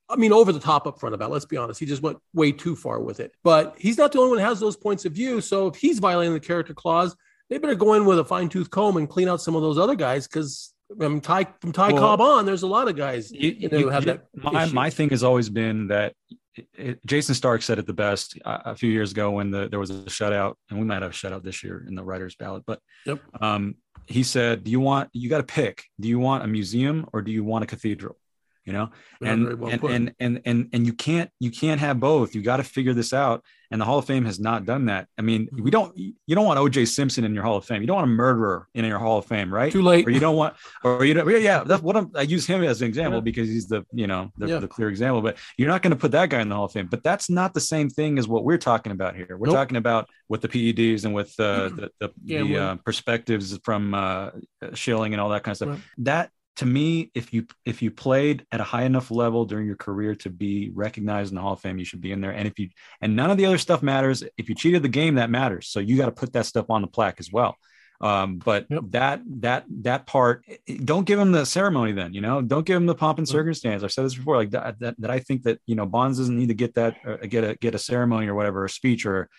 [0.09, 1.29] I mean, over the top up front about.
[1.29, 3.33] It, let's be honest, he just went way too far with it.
[3.43, 5.39] But he's not the only one who has those points of view.
[5.39, 7.15] So if he's violating the character clause,
[7.51, 9.77] they better go in with a fine tooth comb and clean out some of those
[9.77, 13.31] other guys because mean, Ty from Ty well, Cobb on, there's a lot of guys
[13.31, 14.25] you, you know, who have that.
[14.33, 16.13] My, my thing has always been that
[16.55, 19.69] it, it, Jayson Stark said it the best a, a, few years ago when the,
[19.69, 22.35] there was a shutout, and we might have a shutout this year in the writers'
[22.35, 22.63] ballot.
[22.65, 23.21] But yep.
[23.41, 23.75] um,
[24.07, 25.09] he said, "Do you want?
[25.11, 25.83] You got to pick.
[25.99, 28.17] Do you want a museum or do you want a cathedral?"
[28.65, 28.89] You know?
[29.21, 32.35] And well and, and, and and and you can't you can't have both.
[32.35, 35.07] You got to figure this out and the hall of fame has not done that.
[35.17, 35.69] I mean we mm-hmm.
[35.69, 37.81] don't you don't want oj simpson in your hall of fame.
[37.81, 39.71] You don't want a murderer in your hall of fame right?
[39.71, 40.07] Too late.
[40.07, 42.81] Or you don't want or you don't yeah that's what I'm, i use him as
[42.81, 43.23] an example yeah.
[43.23, 44.59] because he's the you know the, yeah.
[44.59, 46.71] the, clear example but you're not going to put that guy in the hall of
[46.71, 46.87] fame.
[46.87, 49.37] But that's not the same thing as what we're talking about here.
[49.37, 49.55] We're nope.
[49.55, 53.93] talking about with the peds and with uh, the the, yeah, the uh, perspectives from
[53.93, 54.31] uh,
[54.73, 55.69] schilling and all that kind of stuff.
[55.69, 55.81] Right.
[55.99, 59.75] that to me, if you if you played at a high enough level during your
[59.75, 62.29] career to be recognized in the Hall of Fame, you should be in there.
[62.29, 62.69] And if you
[63.01, 64.23] and none of the other stuff matters.
[64.37, 65.69] If you cheated the game, that matters.
[65.69, 67.55] So you got to put that stuff on the plaque as well.
[67.99, 68.83] Um, but yep.
[68.89, 70.45] that that that part,
[70.85, 71.93] don't give him the ceremony.
[71.93, 73.81] Then you know, don't give him the pomp and circumstance.
[73.81, 74.77] I've said this before, like that.
[74.81, 77.43] That, that I think that you know Bonds doesn't need to get that uh, get
[77.43, 79.29] a get a ceremony or whatever, a speech or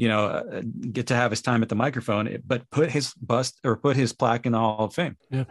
[0.00, 3.60] you know, uh, get to have his time at the microphone, but put his bust
[3.62, 5.14] or put his plaque in the Hall of Fame.
[5.30, 5.44] Yeah.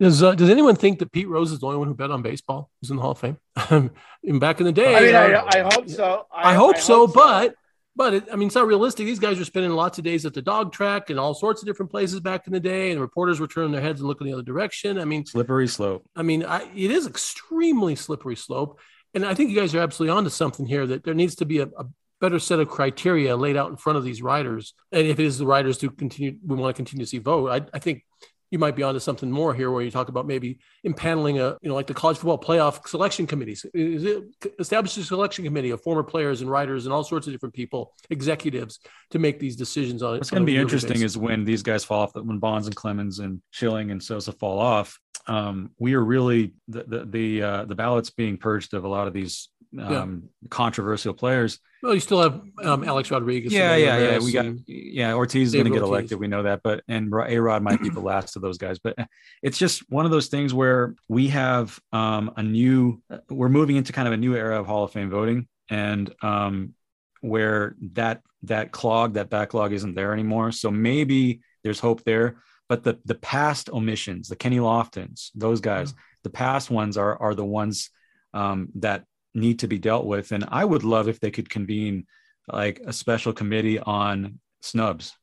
[0.00, 2.20] Does uh, Does anyone think that Pete Rose is the only one who bet on
[2.20, 2.68] baseball?
[2.80, 3.36] Who's in the Hall of Fame?
[4.24, 4.96] in back in the day.
[4.96, 6.26] I mean, I, I hope so.
[6.32, 7.54] I, I hope, I so, hope but.
[7.94, 9.06] But it, I mean, it's not realistic.
[9.06, 11.66] These guys were spending lots of days at the dog track and all sorts of
[11.68, 14.32] different places back in the day, and reporters were turning their heads and looking the
[14.32, 14.98] other direction.
[14.98, 16.04] I mean, slippery slope.
[16.16, 18.80] I mean, I, it is extremely slippery slope,
[19.14, 20.88] and I think you guys are absolutely onto something here.
[20.88, 21.86] That there needs to be a, a
[22.20, 24.74] better set of criteria laid out in front of these writers.
[24.92, 27.48] And if it is the writers to continue, we want to continue to see vote.
[27.48, 28.04] I, I think
[28.50, 31.68] you might be onto something more here where you talk about maybe impaneling a, you
[31.68, 33.64] know, like the college football playoff selection committees.
[33.72, 34.24] Is it
[34.58, 37.94] establish a selection committee of former players and writers and all sorts of different people,
[38.10, 38.80] executives
[39.10, 40.18] to make these decisions on it.
[40.18, 41.12] What's going to be interesting basis.
[41.12, 44.58] is when these guys fall off, when Bonds and Clemens and Schilling and Sosa fall
[44.58, 48.88] off, um, we are really the the the, uh, the ballots being purged of a
[48.88, 50.48] lot of these um, yeah.
[50.48, 51.58] controversial players.
[51.82, 53.52] Well, you still have um, Alex Rodriguez.
[53.52, 54.18] Yeah, yeah, yeah.
[54.18, 55.14] We got yeah.
[55.14, 56.18] Ortiz is going to get elected.
[56.18, 58.78] We know that, but and A Rod might be the last of those guys.
[58.78, 58.96] But
[59.42, 63.00] it's just one of those things where we have um, a new.
[63.30, 66.74] We're moving into kind of a new era of Hall of Fame voting, and um,
[67.22, 70.52] where that that clog, that backlog, isn't there anymore.
[70.52, 72.42] So maybe there's hope there.
[72.68, 76.00] But the the past omissions, the Kenny Loftons, those guys, mm-hmm.
[76.24, 77.90] the past ones are are the ones
[78.34, 80.32] um, that need to be dealt with.
[80.32, 82.06] And I would love if they could convene
[82.48, 85.16] like a special committee on snubs,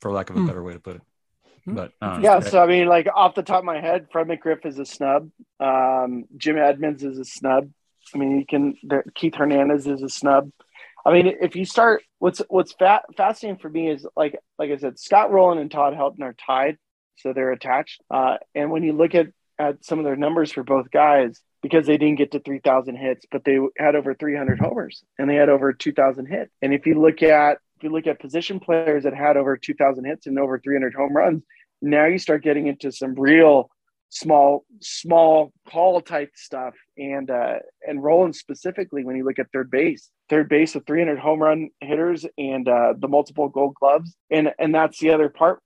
[0.00, 0.46] for lack of a mm.
[0.46, 1.02] better way to put it.
[1.64, 1.74] Hmm.
[1.74, 4.78] But yeah, so I mean, like off the top of my head, Fred McGriff is
[4.78, 5.30] a snub.
[5.58, 7.70] Um, Jim Edmonds is a snub.
[8.14, 8.76] I mean, you can.
[9.14, 10.50] Keith Hernandez is a snub.
[11.04, 14.76] I mean, if you start, what's what's fa- fascinating for me is like like I
[14.76, 16.78] said, Scott Rolen and Todd Helton are tied,
[17.16, 18.02] so they're attached.
[18.10, 21.86] Uh, and when you look at at some of their numbers for both guys, because
[21.86, 25.48] they didn't get to 3,000 hits, but they had over 300 homers and they had
[25.48, 26.50] over 2,000 hits.
[26.62, 30.04] And if you look at if you look at position players that had over 2,000
[30.04, 31.42] hits and over 300 home runs,
[31.80, 33.70] now you start getting into some real
[34.10, 36.74] small small call type stuff.
[36.98, 41.18] And uh, and Rolen specifically, when you look at third base, third base with 300
[41.18, 45.60] home run hitters and uh, the multiple Gold Gloves, and and that's the other part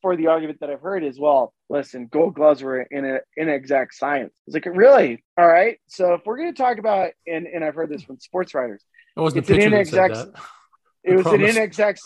[0.00, 3.94] for the argument that I've heard is, well, listen, gold gloves were in an inexact
[3.94, 4.34] science.
[4.46, 5.24] It's like, really?
[5.36, 5.78] All right.
[5.88, 8.82] So if we're going to talk about, and, and I've heard this from sports writers,
[9.16, 10.16] it wasn't an inexact,
[11.04, 12.00] it was an inexact,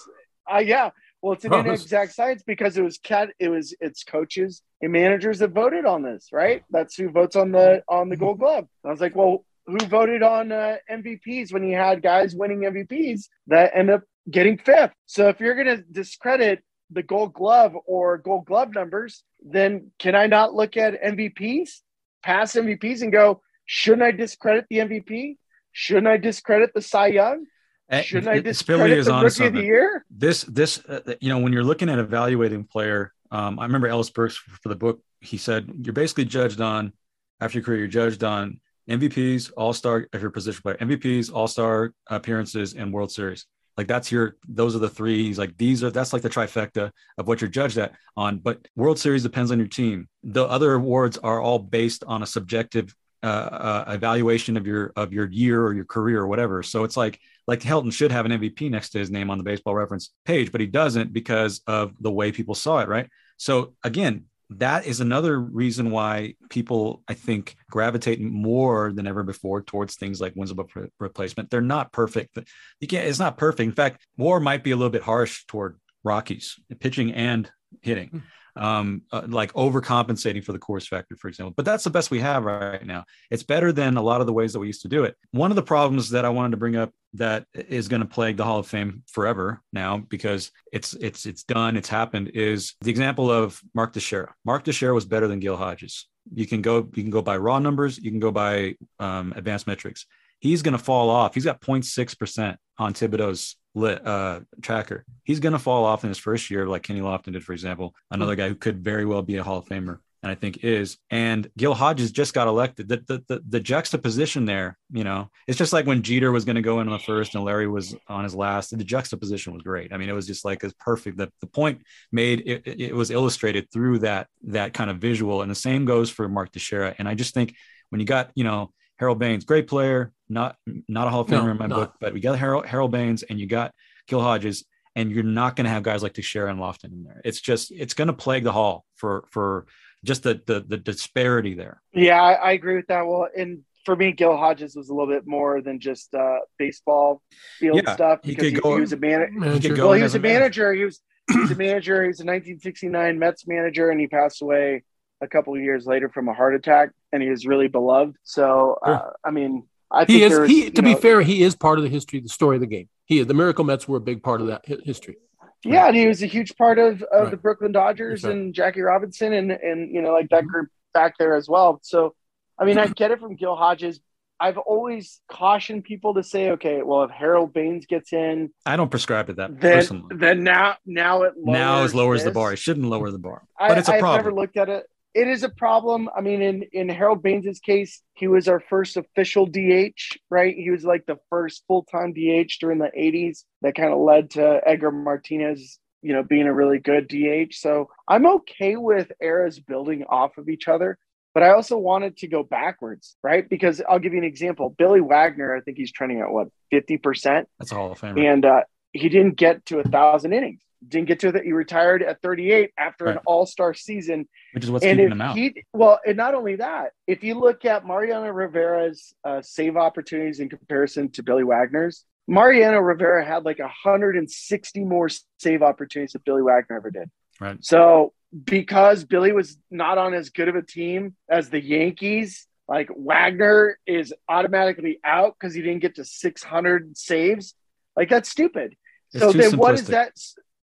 [0.52, 0.90] uh, yeah.
[1.20, 1.82] Well, it's an Promise.
[1.82, 6.02] inexact science because it was cat, it was its coaches and managers that voted on
[6.02, 6.64] this, right?
[6.70, 8.66] That's who votes on the on the Gold Glove.
[8.84, 13.28] I was like, well, who voted on uh, MVPs when you had guys winning MVPs
[13.46, 14.92] that end up getting fifth?
[15.06, 20.14] So if you're going to discredit the gold glove or gold glove numbers, then can
[20.14, 21.80] I not look at MVPs,
[22.22, 25.36] past MVPs, and go, shouldn't I discredit the MVP?
[25.72, 27.46] Shouldn't I discredit the Cy Young?
[27.90, 30.04] Eh, shouldn't I discredit the rookie of the year?
[30.10, 34.10] This, this, uh, you know, when you're looking at evaluating player, um, I remember Ellis
[34.10, 35.00] Burks for the book.
[35.20, 36.92] He said you're basically judged on
[37.40, 37.78] after your career.
[37.78, 42.74] You're judged on MVPs, All Star if you're a position player, MVPs, All Star appearances,
[42.74, 43.46] and World Series.
[43.76, 45.24] Like that's your those are the three.
[45.24, 48.38] He's like these are that's like the trifecta of what you're judged at on.
[48.38, 50.08] But World Series depends on your team.
[50.22, 55.12] The other awards are all based on a subjective uh, uh, evaluation of your of
[55.12, 56.62] your year or your career or whatever.
[56.62, 59.44] So it's like like Helton should have an MVP next to his name on the
[59.44, 62.88] Baseball Reference page, but he doesn't because of the way people saw it.
[62.88, 63.08] Right.
[63.36, 64.24] So again,
[64.58, 70.20] that is another reason why people, I think, gravitate more than ever before towards things
[70.20, 71.50] like wins above replacement.
[71.50, 72.38] They're not perfect.
[72.80, 73.06] You can't.
[73.06, 73.66] It's not perfect.
[73.68, 78.08] In fact, WAR might be a little bit harsh toward Rockies pitching and hitting.
[78.08, 78.18] Hmm.
[78.54, 81.54] Um, uh, like overcompensating for the Coors factor, for example.
[81.56, 83.04] But that's the best we have right now.
[83.30, 85.16] It's better than a lot of the ways that we used to do it.
[85.30, 88.36] One of the problems that I wanted to bring up that is going to plague
[88.36, 92.90] the Hall of Fame forever now because it's it's it's done, it's happened is the
[92.90, 94.34] example of Mark Teixeira.
[94.44, 96.08] Mark Teixeira was better than Gil Hodges.
[96.32, 99.66] You can go you can go by raw numbers, you can go by um, advanced
[99.66, 100.06] metrics.
[100.42, 101.34] He's going to fall off.
[101.34, 105.04] He's got 0.6% on Thibodaux's lit, uh, tracker.
[105.22, 107.94] He's going to fall off in his first year, like Kenny Lofton did, for example.
[108.10, 110.98] Another guy who could very well be a Hall of Famer, and I think is.
[111.10, 112.88] And Gil Hodges just got elected.
[112.88, 116.56] The the the, the juxtaposition there, you know, it's just like when Jeter was going
[116.56, 118.76] to go in on the first and Larry was on his last.
[118.76, 119.92] The juxtaposition was great.
[119.92, 121.18] I mean, it was just like as perfect.
[121.18, 125.50] The the point made it, it was illustrated through that that kind of visual, and
[125.52, 126.96] the same goes for Mark Teixeira.
[126.98, 127.54] And I just think
[127.90, 130.56] when you got you know Harold Baines, great player, not
[130.88, 131.76] not a Hall of Famer no, in my not.
[131.76, 133.72] book, but we got Harold Harold Baines and you got
[134.06, 137.20] Gil Hodges, and you're not going to have guys like Teixeira and Lofton in there.
[137.24, 139.66] It's just it's going to plague the Hall for for
[140.04, 141.82] just the the, the disparity there.
[141.92, 143.06] Yeah, I, I agree with that.
[143.06, 147.22] Well, and for me, Gil Hodges was a little bit more than just uh, baseball
[147.58, 149.74] field yeah, stuff because he, he, he, was a man- manager.
[149.74, 150.68] Well, he was a manager.
[150.68, 150.74] manager.
[150.74, 151.00] He was
[151.30, 152.02] he was a manager.
[152.02, 154.84] He was a 1969 Mets manager, and he passed away
[155.22, 158.16] a couple of years later from a heart attack, and he was really beloved.
[158.24, 160.48] So, uh, I mean, I he is.
[160.48, 162.66] He, to know, be fair, he is part of the history, the story of the
[162.66, 162.88] game.
[163.04, 163.26] He is.
[163.26, 165.16] The Miracle Mets were a big part of that history.
[165.64, 167.30] Yeah, and he was a huge part of, of right.
[167.30, 168.32] the Brooklyn Dodgers right.
[168.32, 170.48] and Jackie Robinson and and you know like that mm-hmm.
[170.48, 171.78] group back there as well.
[171.82, 172.14] So,
[172.58, 174.00] I mean, I get it from Gil Hodges.
[174.40, 178.90] I've always cautioned people to say, okay, well, if Harold Baines gets in, I don't
[178.90, 180.16] prescribe to that then, personally.
[180.16, 182.30] Then now, now it now it lowers this.
[182.30, 182.52] the bar.
[182.52, 184.18] It shouldn't lower the bar, but I, it's a I've problem.
[184.18, 186.08] I've never looked at it it is a problem.
[186.16, 190.54] I mean, in in Harold Baines's case, he was our first official DH, right?
[190.54, 193.44] He was like the first full time DH during the '80s.
[193.62, 197.54] That kind of led to Edgar Martinez, you know, being a really good DH.
[197.54, 200.98] So I'm okay with eras building off of each other.
[201.34, 203.48] But I also wanted to go backwards, right?
[203.48, 204.74] Because I'll give you an example.
[204.76, 207.46] Billy Wagner, I think he's trending at what, 50%?
[207.58, 208.18] That's a Hall of Fame.
[208.18, 208.60] And uh,
[208.92, 211.44] he didn't get to a thousand innings didn't get to that.
[211.44, 213.16] He retired at 38 after right.
[213.16, 215.36] an All Star season, which is what's and keeping him out.
[215.36, 220.40] He, well, and not only that, if you look at Mariano Rivera's uh, save opportunities
[220.40, 226.42] in comparison to Billy Wagner's, Mariano Rivera had like 160 more save opportunities that Billy
[226.42, 227.10] Wagner ever did.
[227.40, 227.62] Right.
[227.64, 228.12] So
[228.44, 233.78] because Billy was not on as good of a team as the Yankees, like Wagner
[233.86, 237.54] is automatically out because he didn't get to 600 saves.
[237.96, 238.76] Like that's stupid.
[239.12, 240.12] It's so then what is that?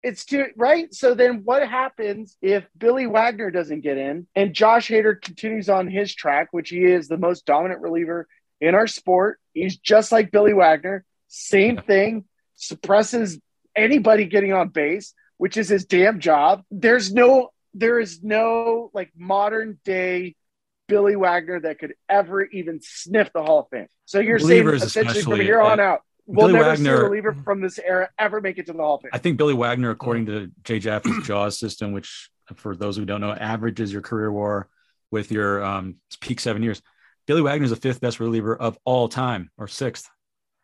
[0.08, 0.92] It's too right.
[0.94, 5.86] So then what happens if Billy Wagner doesn't get in and Josh Hader continues on
[5.86, 8.26] his track, which he is the most dominant reliever
[8.58, 9.38] in our sport?
[9.52, 12.24] He's just like Billy Wagner, same thing,
[12.56, 13.38] suppresses
[13.76, 16.62] anybody getting on base, which is his damn job.
[16.70, 20.36] There's no there is no like modern day
[20.88, 23.88] Billy Wagner that could ever even sniff the Hall of Fame.
[24.06, 27.32] So you're saying essentially from here on out, we'll Billy never Wagner, see a reliever
[27.32, 29.10] from this era ever make it to the Hall of Fame.
[29.12, 33.20] I think Billy Wagner, according to Jay Jaffe's JAWS system, which for those who don't
[33.20, 34.68] know, averages your career WAR
[35.10, 36.82] with your um, peak seven years.
[37.26, 40.08] Billy Wagner is the fifth best reliever of all time, or sixth,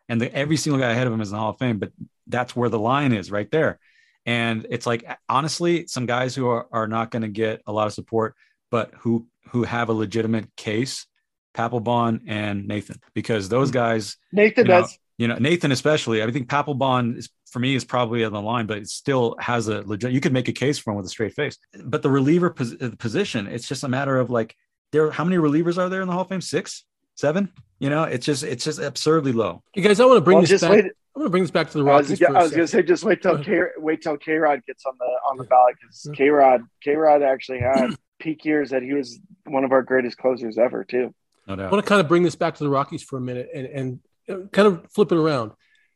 [0.08, 1.78] and the, every single guy ahead of him is in the Hall of Fame.
[1.78, 1.92] But
[2.26, 3.78] that's where the line is, right there.
[4.26, 7.86] And it's like honestly, some guys who are, are not going to get a lot
[7.86, 8.34] of support,
[8.70, 11.06] but who who have a legitimate case,
[11.54, 13.74] Papelbon and Nathan, because those hmm.
[13.74, 16.22] guys Nathan you know, does you know Nathan especially.
[16.22, 19.68] I think Papelbon is for me is probably on the line, but it still has
[19.68, 20.12] a legit.
[20.12, 21.56] You could make a case for him with a straight face.
[21.84, 24.56] But the reliever pos- uh, position, it's just a matter of like
[24.92, 25.10] there.
[25.10, 26.40] How many relievers are there in the Hall of Fame?
[26.40, 27.52] Six, seven.
[27.78, 29.62] You know, it's just it's just absurdly low.
[29.74, 30.70] You guys, I want to bring well, this back.
[30.70, 30.84] Wait.
[31.14, 32.20] I'm going to bring this back to the Rockies.
[32.20, 34.84] I was, was going to say, just wait till K, wait till K Rod gets
[34.84, 38.82] on the on the ballot because K Rod K Rod actually had peak years that
[38.82, 41.14] he was one of our greatest closers ever too.
[41.46, 41.68] No doubt.
[41.68, 43.66] I want to kind of bring this back to the Rockies for a minute and
[43.66, 45.52] and kind of flipping around.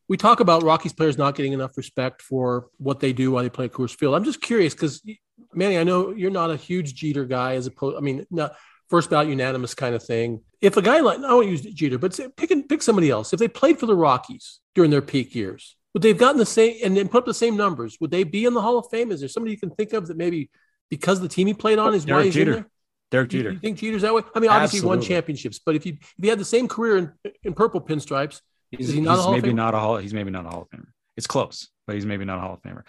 [0.09, 3.51] We talk about Rockies players not getting enough respect for what they do while they
[3.51, 4.15] play at Coors Field.
[4.15, 5.03] I'm just curious because
[5.53, 7.97] Manny, I know you're not a huge Jeter guy, as opposed.
[7.97, 8.55] I mean, not
[8.89, 10.41] first ballot unanimous kind of thing.
[10.61, 13.33] If a guy like I won't use Jeter, but say, pick pick somebody else.
[13.33, 16.77] If they played for the Rockies during their peak years, Would they've gotten the same
[16.83, 17.99] and then put up the same numbers?
[18.01, 19.13] Would they be in the Hall of Fame?
[19.13, 20.51] Is there somebody you can think of that maybe
[20.91, 22.51] because the team he played on oh, is Derek why he's Jeter.
[22.51, 22.71] in there?
[23.11, 23.53] Derek Jeter.
[23.53, 24.23] You think Jeter's that way?
[24.35, 26.99] I mean, obviously he won championships, but if you if he had the same career
[26.99, 28.41] in, in purple pinstripes,
[28.71, 29.97] He's, Is he not a he's Hall maybe not a hall.
[29.97, 30.89] He's maybe not a Hall of Famer.
[31.17, 32.83] It's close, but he's maybe not a Hall of Famer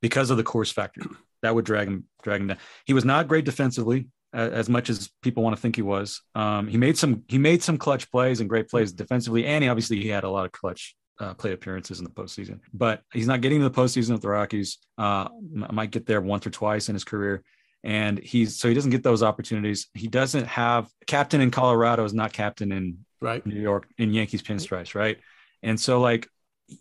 [0.00, 1.02] because of the Coors factor
[1.42, 2.58] that would drag him drag him down.
[2.86, 6.22] He was not great defensively as much as people want to think he was.
[6.34, 9.70] Um, he made some he made some clutch plays and great plays defensively, and he,
[9.70, 12.60] obviously he had a lot of clutch uh, play appearances in the postseason.
[12.72, 14.78] But he's not getting to the postseason with the Rockies.
[14.98, 15.28] Uh,
[15.70, 17.44] might get there once or twice in his career.
[17.84, 19.88] And he's so he doesn't get those opportunities.
[19.94, 23.44] He doesn't have captain in Colorado is not captain in right?
[23.46, 25.18] New York in Yankees pinstripes, right?
[25.62, 26.28] And so like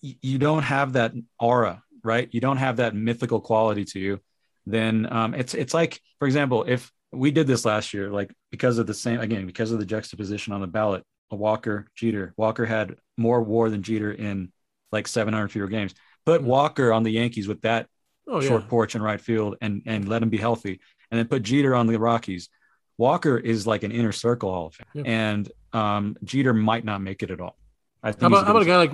[0.03, 2.27] y- you don't have that aura, right?
[2.31, 4.19] You don't have that mythical quality to you.
[4.65, 8.77] Then um, it's it's like, for example, if we did this last year, like because
[8.77, 12.33] of the same again because of the juxtaposition on the ballot, a Walker Jeter.
[12.37, 14.51] Walker had more WAR than Jeter in
[14.91, 15.93] like 700 fewer games.
[16.25, 17.87] Put Walker on the Yankees with that
[18.27, 18.47] Oh yeah.
[18.47, 20.79] short porch in right field and and let him be healthy,
[21.09, 22.49] and then put Jeter on the Rockies.
[22.97, 25.11] Walker is like an inner circle Hall of Fame, Yeah.
[25.11, 27.57] and um, Jeter might not make it at all.
[28.03, 28.91] I think How he's about, how about a guy like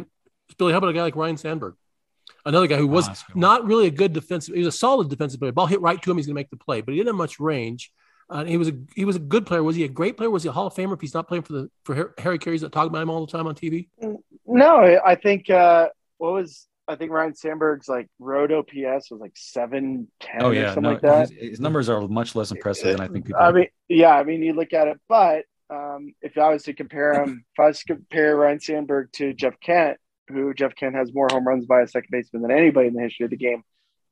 [0.57, 0.71] Billy?
[0.71, 1.75] How about a guy like Ryne Sandberg?
[2.45, 3.41] Another guy who was Ah, that's a good one.
[3.41, 4.53] not really a good defensive.
[4.55, 5.51] He was a solid defensive player.
[5.51, 7.15] Ball hit right to him, he's going to make the play, but he didn't have
[7.15, 7.91] much range.
[8.29, 9.63] Uh, he was a he was a good player.
[9.63, 10.29] Was he a great player?
[10.29, 12.61] Was he a Hall of Famer if he's not playing for the for Harry Caray's
[12.61, 13.87] that talk about him all the time on TV?
[14.45, 19.33] No, I think uh, what was I think Ryne Sandberg's like road OPS was like
[19.35, 21.29] seven ten Oh or yeah, something no, like that.
[21.29, 23.41] his, his numbers are much less impressive than I think people.
[23.41, 26.73] I mean, yeah, I mean, you look at it, but um, if I was to
[26.73, 29.97] compare him, if I was to compare Ryne Sandberg to Jeff Kent,
[30.29, 33.01] who Jeff Kent has more home runs by a second baseman than anybody in the
[33.01, 33.63] history of the game,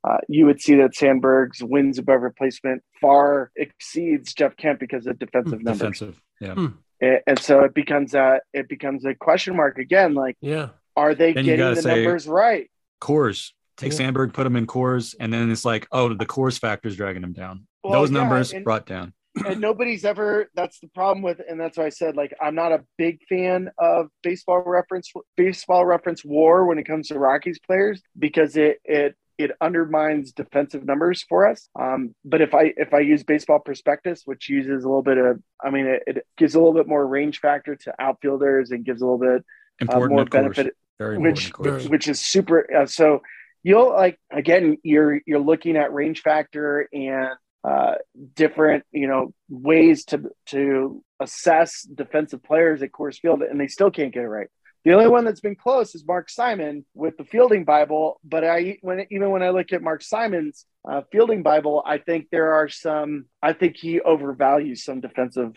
[0.06, 5.18] uh, you would see that Sandberg's wins above replacement far exceeds Jeff Kent because of
[5.18, 6.54] defensive numbers, defensive, yeah.
[6.54, 6.66] Hmm.
[7.00, 10.14] and, and so it becomes a it becomes a question mark again.
[10.14, 12.70] Like, Yeah, are they Then getting the say- numbers right?
[13.00, 13.52] Coors.
[13.76, 13.98] Take Yeah.
[13.98, 17.22] Sandberg, put him in Coors, and then it's like, oh, the Coors factor is dragging
[17.22, 17.66] him down.
[17.84, 19.12] Well, Those yeah, numbers and- brought down.
[19.46, 22.72] and nobody's ever that's the problem with and that's why i said like i'm not
[22.72, 28.00] a big fan of baseball reference baseball reference war when it comes to rockies players
[28.18, 33.00] because it it it undermines defensive numbers for us um, but if i if i
[33.00, 36.58] use baseball prospectus which uses a little bit of i mean it, it gives a
[36.58, 39.44] little bit more range factor to outfielders and gives a little bit
[39.86, 40.68] uh, more benefit.
[40.68, 40.70] Coors.
[40.98, 43.20] Very which which is super uh, so
[43.62, 47.30] you'll like again you're you're looking at range factor and
[47.64, 47.96] uh,
[48.34, 53.90] different you know ways to to assess defensive players at Coors Field and they still
[53.90, 54.48] can't get it right.
[54.84, 58.78] The only one that's been close is Mark Simon with the fielding Bible but I
[58.82, 62.68] when even when I look at Mark Simon's uh, fielding Bible I think there are
[62.68, 65.54] some I think he overvalues some defensive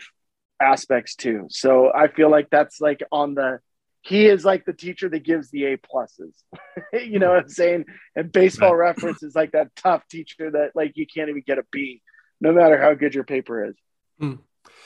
[0.60, 1.46] aspects too.
[1.48, 3.60] So I feel like that's like on the
[4.02, 6.32] he is like the teacher that gives the A pluses.
[6.92, 7.84] you know what I'm saying?
[8.16, 11.64] And baseball reference is like that tough teacher that like you can't even get a
[11.70, 12.02] B,
[12.40, 13.74] no matter how good your paper is.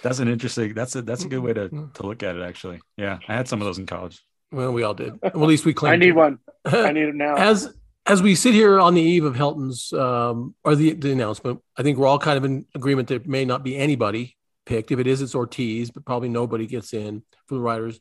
[0.02, 0.74] That's an interesting.
[0.74, 1.92] That's a that's a good way to Mm-hmm.
[1.94, 2.42] to look at it.
[2.42, 4.20] Actually, yeah, I had some of those in college.
[4.52, 5.18] well, we all did.
[5.22, 5.92] Well, at least we claim.
[5.94, 6.38] I need one.
[6.64, 7.34] I need him now.
[7.36, 7.74] as
[8.06, 11.82] as we sit here on the eve of Helton's um, or the, the announcement, I
[11.82, 14.90] think we're all kind of in agreement that may not be anybody picked.
[14.92, 17.98] If it is, it's Ortiz, but probably nobody gets in for the writers.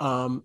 [0.00, 0.44] Um,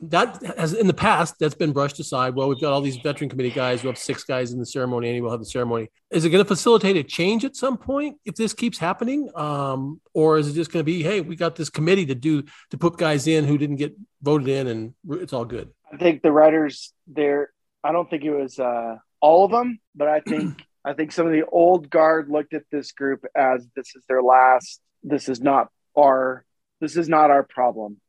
[0.00, 2.34] that has in the past that's been brushed aside.
[2.34, 3.82] Well, we've got all these veteran committee guys.
[3.82, 5.88] We'll have six guys in the ceremony, and we'll have the ceremony.
[6.10, 10.00] Is it going to facilitate a change at some point if this keeps happening, um,
[10.14, 12.78] or is it just going to be, hey, we got this committee to do to
[12.78, 15.70] put guys in who didn't get voted in, and it's all good.
[15.92, 17.50] I think the writers there.
[17.82, 21.26] I don't think it was uh, all of them, but I think I think some
[21.26, 24.80] of the old guard looked at this group as this is their last.
[25.02, 26.44] This is not our.
[26.80, 28.00] This is not our problem.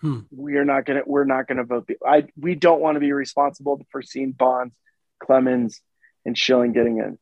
[0.00, 0.20] Hmm.
[0.30, 1.02] We are not gonna.
[1.06, 1.86] We're not gonna vote.
[1.88, 2.24] The, I.
[2.38, 4.74] We don't want to be responsible for seeing Bonds,
[5.22, 5.80] Clemens,
[6.24, 7.18] and Schilling getting in.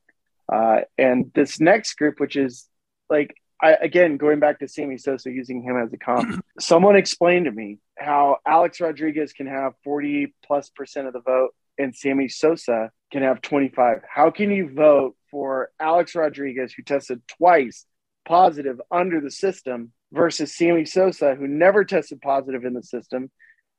[0.52, 2.68] Uh, and this next group, which is
[3.08, 7.46] like I, again, going back to Sammy Sosa, using him as a comp, someone explained
[7.46, 12.28] to me how Alex Rodriguez can have 40 plus percent of the vote and Sammy
[12.28, 14.02] Sosa can have 25.
[14.08, 17.86] How can you vote for Alex Rodriguez, who tested twice
[18.26, 23.30] positive under the system, versus Sammy Sosa, who never tested positive in the system?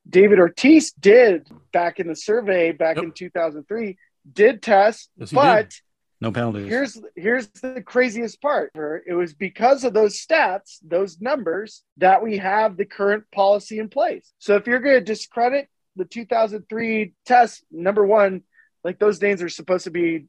[0.10, 3.04] David Ortiz did back in the survey back Yep.
[3.06, 3.97] in 2003,
[4.32, 5.73] did test, Yes, but did.
[6.21, 6.67] No penalties.
[6.67, 8.71] here's here's the craziest part
[9.06, 13.88] it was because of those stats those numbers that we have the current policy in
[13.88, 18.42] place so if you're going to discredit the 2003 test number one
[18.83, 20.25] like those names are supposed to be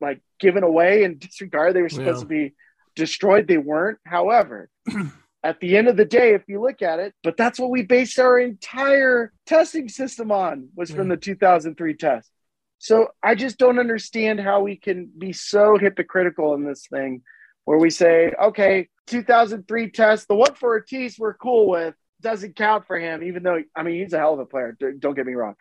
[0.00, 2.38] like given away and disregarded they were supposed Yeah.
[2.44, 2.54] to be
[2.94, 4.70] destroyed they weren't however
[5.44, 7.82] at the end of the day, if you look at it, but that's what we
[7.82, 11.10] based our entire testing system on was from mm.
[11.10, 12.30] the 2003 test.
[12.78, 17.22] So I just don't understand how we can be so hypocritical in this thing
[17.64, 22.86] where we say, okay, 2003 test, the one for Ortiz we're cool with doesn't count
[22.86, 24.76] for him, even though, I mean, he's a hell of a player.
[24.98, 25.54] Don't get me wrong.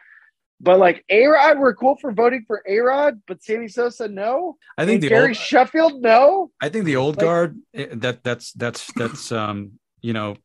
[0.63, 4.55] But like A Rod, we're cool for voting for A Rod, but Sammy Sosa, no.
[4.77, 6.51] I think and the Gary old, Sheffield, no.
[6.61, 10.37] I think the old Like- guard eh, that that's that's that's um you know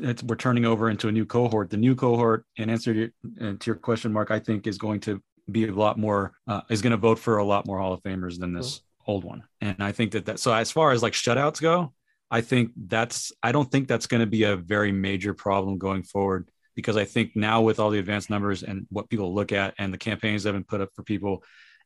[0.00, 1.70] it's, we're turning over into a new cohort.
[1.70, 3.10] The new cohort, in answer to your,
[3.40, 5.20] uh, to your question, Mark, I think is going to
[5.50, 8.02] be a lot more uh, is going to vote for a lot more Hall of
[8.02, 9.42] Famers than this old one.
[9.60, 11.92] And I think that that so as far as like shutouts go,
[12.30, 16.04] I think that's I don't think that's going to be a very major problem going
[16.04, 19.74] forward because I think now with all the advanced numbers and what people look at
[19.78, 21.44] and the campaigns that have been put up for people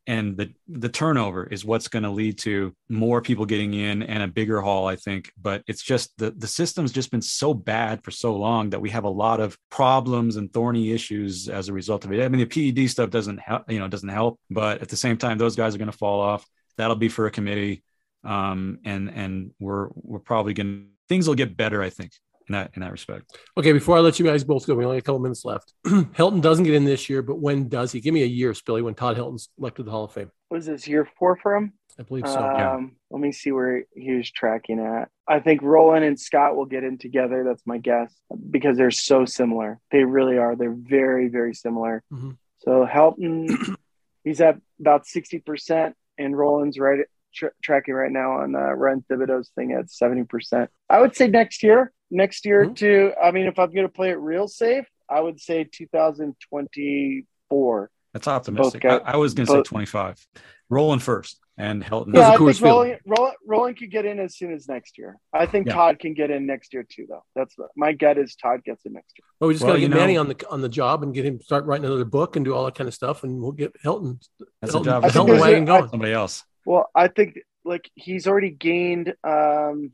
[0.09, 4.23] and the the turnover is what's going to lead to more people getting in and
[4.23, 5.31] a bigger haul i think.
[5.41, 8.89] But it's just the the system's just been so bad for so long that we
[8.91, 12.25] have a lot of problems and thorny issues as a result of it.
[12.25, 15.19] I mean the ped stuff doesn't help you know doesn't help but at the same
[15.19, 16.47] time those guys are going to fall off.
[16.79, 17.85] That'll be for a committee.
[18.25, 22.13] Um and and we're we're probably going to things will get better i think
[22.49, 24.97] in that in that respect Okay, before I let you guys both go, we only
[24.97, 25.73] have a couple minutes left.
[25.87, 28.01] Helton doesn't get in this year, but when does he?
[28.01, 30.31] Give me a year, Spilly, when Todd Helton's elected to the Hall of Fame.
[30.51, 31.73] Was this year four for him?
[31.99, 32.39] I believe so.
[32.39, 35.09] Um, Let me see where he was tracking at.
[35.27, 37.43] I think Rolen and Scott will get in together.
[37.45, 38.15] That's my guess
[38.51, 39.81] because they're so similar.
[39.91, 40.55] They really are.
[40.55, 42.03] They're very, very similar.
[42.13, 42.37] Mhm.
[42.59, 43.75] So Helton,
[44.25, 47.01] he's at about 60%, and Rolen's right
[47.39, 50.69] tra- tracking right now on uh, Ryan Thibodaux's thing at 70%.
[50.91, 52.77] I would say next year, next year Mhm.
[52.77, 57.91] to, I mean, if I'm going to play it real safe, I would say 2024.
[58.13, 60.27] that's optimistic guys- I, I was going to say 25
[60.71, 62.73] Rolen first and Helton That's Yeah, I think feeling.
[62.73, 65.17] Rolen, Rolen, Rolen could get in as soon as next year.
[65.33, 65.75] I think Yeah.
[65.75, 67.25] Todd can get in next year too, though.
[67.35, 69.25] That's my gut is Todd gets in next year.
[69.41, 71.15] Well, we just Well, got to get know- Manny on the on the job and
[71.15, 73.53] get him start writing another book and do all that kind of stuff, and we'll
[73.53, 74.19] get Helton.
[74.61, 75.89] That's a job I for think Helton there's a- wagon going.
[75.89, 79.15] somebody else Well, I think like he's already gained.
[79.25, 79.93] um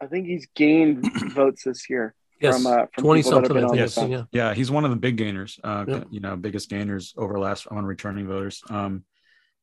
[0.00, 2.14] I think he's gained votes this year.
[2.40, 3.54] Yes, from, uh, from twenty people that have something.
[3.54, 4.26] been on the I've seen, fence.
[4.32, 4.48] Yeah.
[4.48, 5.60] Yeah, he's one of the big gainers.
[5.62, 6.06] Uh, Yep.
[6.10, 8.62] you know, biggest gainers over last on returning voters.
[8.68, 9.04] Um,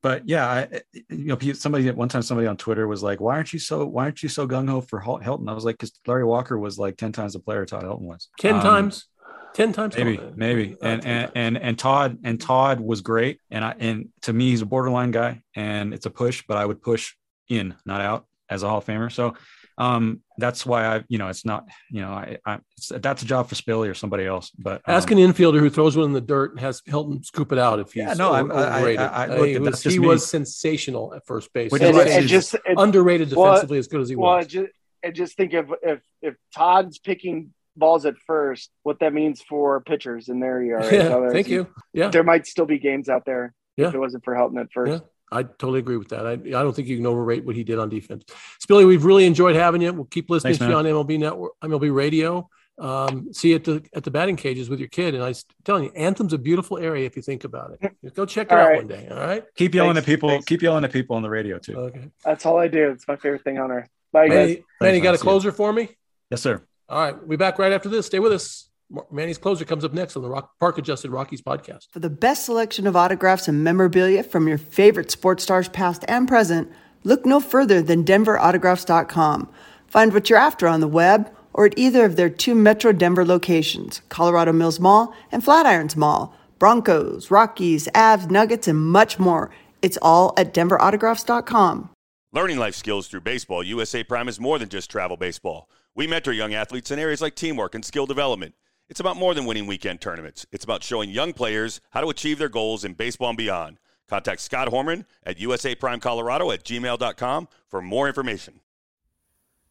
[0.01, 3.35] but yeah, I, you know, somebody at one time, somebody on Twitter was like, "Why
[3.35, 3.85] aren't you so?
[3.85, 6.57] Why aren't you so gung ho for Hel- Helton?" I was like, "Because Larry Walker
[6.57, 8.29] was like ten times the player Todd Helton was.
[8.39, 9.07] Ten Um, times.
[9.53, 9.97] Ten times.
[9.97, 11.31] maybe, maybe." uh, And and times.
[11.35, 13.39] and and Todd and Todd was great.
[13.51, 16.65] And I and to me, he's a borderline guy, and it's a push, but I
[16.65, 17.13] would push
[17.49, 19.11] in, not out, as a Hall of Famer.
[19.11, 19.35] So.
[19.81, 23.25] Um, that's why I, you know, it's not, you know, I, I it's, that's a
[23.25, 24.49] job for Spilly or somebody else.
[24.49, 27.53] But um, Ask an infielder who throws one in the dirt and has Helton scoop
[27.53, 28.99] it out if he's Yeah, no, I'm- over- I- I- overrated.
[28.99, 31.71] I- Uh, he was, he was sensational at first base.
[31.71, 34.47] Which And, is and just and, underrated Well, defensively as good as he well, was.
[34.47, 34.67] just
[35.01, 39.81] and just think if if if Todd's picking balls at first, what that means for
[39.81, 40.83] pitchers in their ERA.
[40.93, 41.67] yeah, So thank you.
[41.93, 43.87] Yeah, There might still be games out there Yeah.
[43.87, 44.91] if it wasn't for Helton at first.
[44.91, 44.99] Yeah.
[45.31, 46.25] I totally agree with that.
[46.25, 48.23] I, I don't think you can overrate what he did on defense.
[48.65, 49.93] Spilly, we've really enjoyed having you.
[49.93, 52.49] We'll keep listening Thanks, to you on MLB Network, MLB Radio.
[52.79, 55.13] Um, see you at the at the batting cages with your kid.
[55.13, 58.13] And I was telling you, Anthem's a beautiful area if you think about it.
[58.15, 58.77] Go check it All out right.
[58.77, 59.07] one day.
[59.11, 59.43] All right.
[59.55, 60.29] keep yelling Thanks, at people.
[60.29, 60.45] thanks.
[60.45, 61.75] Keep yelling at people on the radio too.
[61.75, 62.09] Okay.
[62.25, 62.89] That's all I do.
[62.89, 63.89] It's my favorite thing on earth.
[64.11, 64.35] Bye, guys.
[64.35, 65.17] Manny, Manny, you got a man.
[65.19, 65.89] See closer for me?
[66.31, 66.63] yes, sir.
[66.89, 67.17] All right.
[67.17, 68.07] We'll be back right after this.
[68.07, 68.69] Stay with us.
[69.11, 71.85] Manny's closer comes up next on the Rock, Park Adjusted Rockies podcast.
[71.91, 76.27] For the best selection of autographs and memorabilia from your favorite sports stars past and
[76.27, 76.71] present,
[77.03, 79.49] look no further than denverautograph.com.
[79.87, 83.25] Find what you're after on the web or at either of their two Metro Denver
[83.25, 86.35] locations, Colorado Mills Mall and Flatirons Mall.
[86.59, 89.49] Broncos, Rockies, Avs, Nuggets, and much more.
[89.81, 91.89] It's all at denverautographs.com.
[92.31, 95.69] Learning life skills through baseball, USA Prime is more than just travel baseball.
[95.99, 98.55] We mentor young athletes in areas like teamwork and skill development.
[98.87, 100.45] It's about more than winning weekend tournaments.
[100.49, 103.81] It's about showing young players how to achieve their goals in baseball and beyond.
[104.07, 108.61] Contact Scott Horman at usaprimecolorado at gmail.com for more information.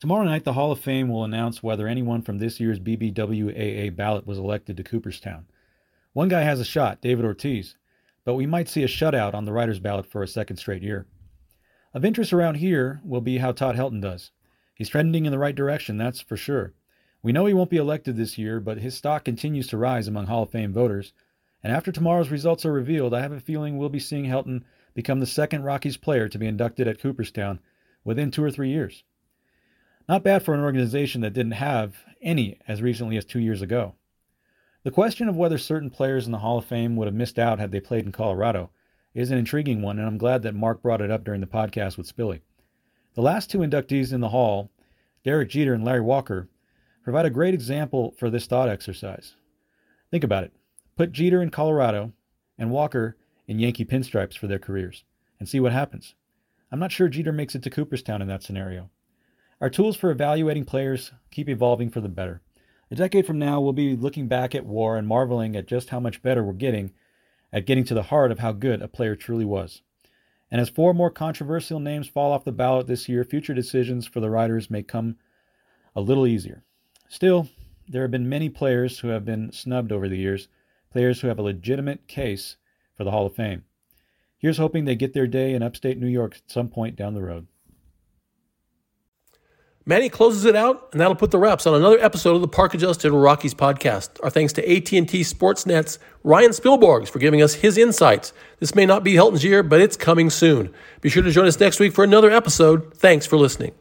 [0.00, 4.26] Tomorrow night, the Hall of Fame will announce whether anyone from this year's BBWAA ballot
[4.26, 5.46] was elected to Cooperstown.
[6.12, 7.74] One guy has a shot, David Ortiz,
[8.26, 11.06] but we might see a shutout on the writer's ballot for a second straight year.
[11.94, 14.30] Of interest around here will be how Todd Helton does.
[14.78, 16.72] He's trending in the right direction, that's for sure.
[17.20, 20.26] We know he won't be elected this year, but his stock continues to rise among
[20.26, 21.12] Hall of Fame voters.
[21.64, 24.62] And after tomorrow's results are revealed, I have a feeling we'll be seeing Helton
[24.94, 27.58] become the second Rockies player to be inducted at Cooperstown
[28.04, 29.02] within two or three years.
[30.08, 33.96] Not bad for an organization that didn't have any as recently as two years ago.
[34.84, 37.58] The question of whether certain players in the Hall of Fame would have missed out
[37.58, 38.70] had they played in Colorado
[39.12, 41.96] is an intriguing one, and I'm glad that Mark brought it up during the podcast
[41.96, 42.42] with Spilly.
[43.18, 44.70] The last two inductees in the Hall,
[45.24, 46.48] Derek Jeter and Larry Walker,
[47.02, 49.34] provide a great example for this thought exercise.
[50.12, 50.52] Think about it.
[50.96, 52.12] Put Jeter in Colorado
[52.56, 53.16] and Walker
[53.48, 55.02] in Yankee pinstripes for their careers
[55.40, 56.14] and see what happens.
[56.70, 58.88] I'm not sure Jeter makes it to Cooperstown in that scenario.
[59.60, 62.40] Our tools for evaluating players keep evolving for the better.
[62.88, 65.98] A decade from now, we'll be looking back at war and marveling at just how
[65.98, 66.92] much better we're getting
[67.52, 69.82] at getting to the heart of how good a player truly was.
[70.50, 74.20] And as four more controversial names fall off the ballot this year, future decisions for
[74.20, 75.16] the writers may come
[75.94, 76.64] a little easier.
[77.08, 77.48] Still,
[77.86, 80.48] there have been many players who have been snubbed over the years,
[80.90, 82.56] players who have a legitimate case
[82.94, 83.64] for the Hall of Fame.
[84.38, 87.22] Here's hoping they get their day in upstate New York at some point down the
[87.22, 87.46] road.
[89.88, 92.74] Manny closes it out, and that'll put the wraps on another episode of the Park
[92.74, 94.22] Adjusted Rockies podcast.
[94.22, 98.34] Our thanks to AT&T Sportsnet's Ryan Spilborghs for giving us his insights.
[98.60, 100.74] This may not be Helton's year, but it's coming soon.
[101.00, 102.92] Be sure to join us next week for another episode.
[102.96, 103.72] Thanks for listening.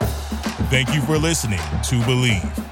[0.00, 2.71] Thank you for listening to Bleav.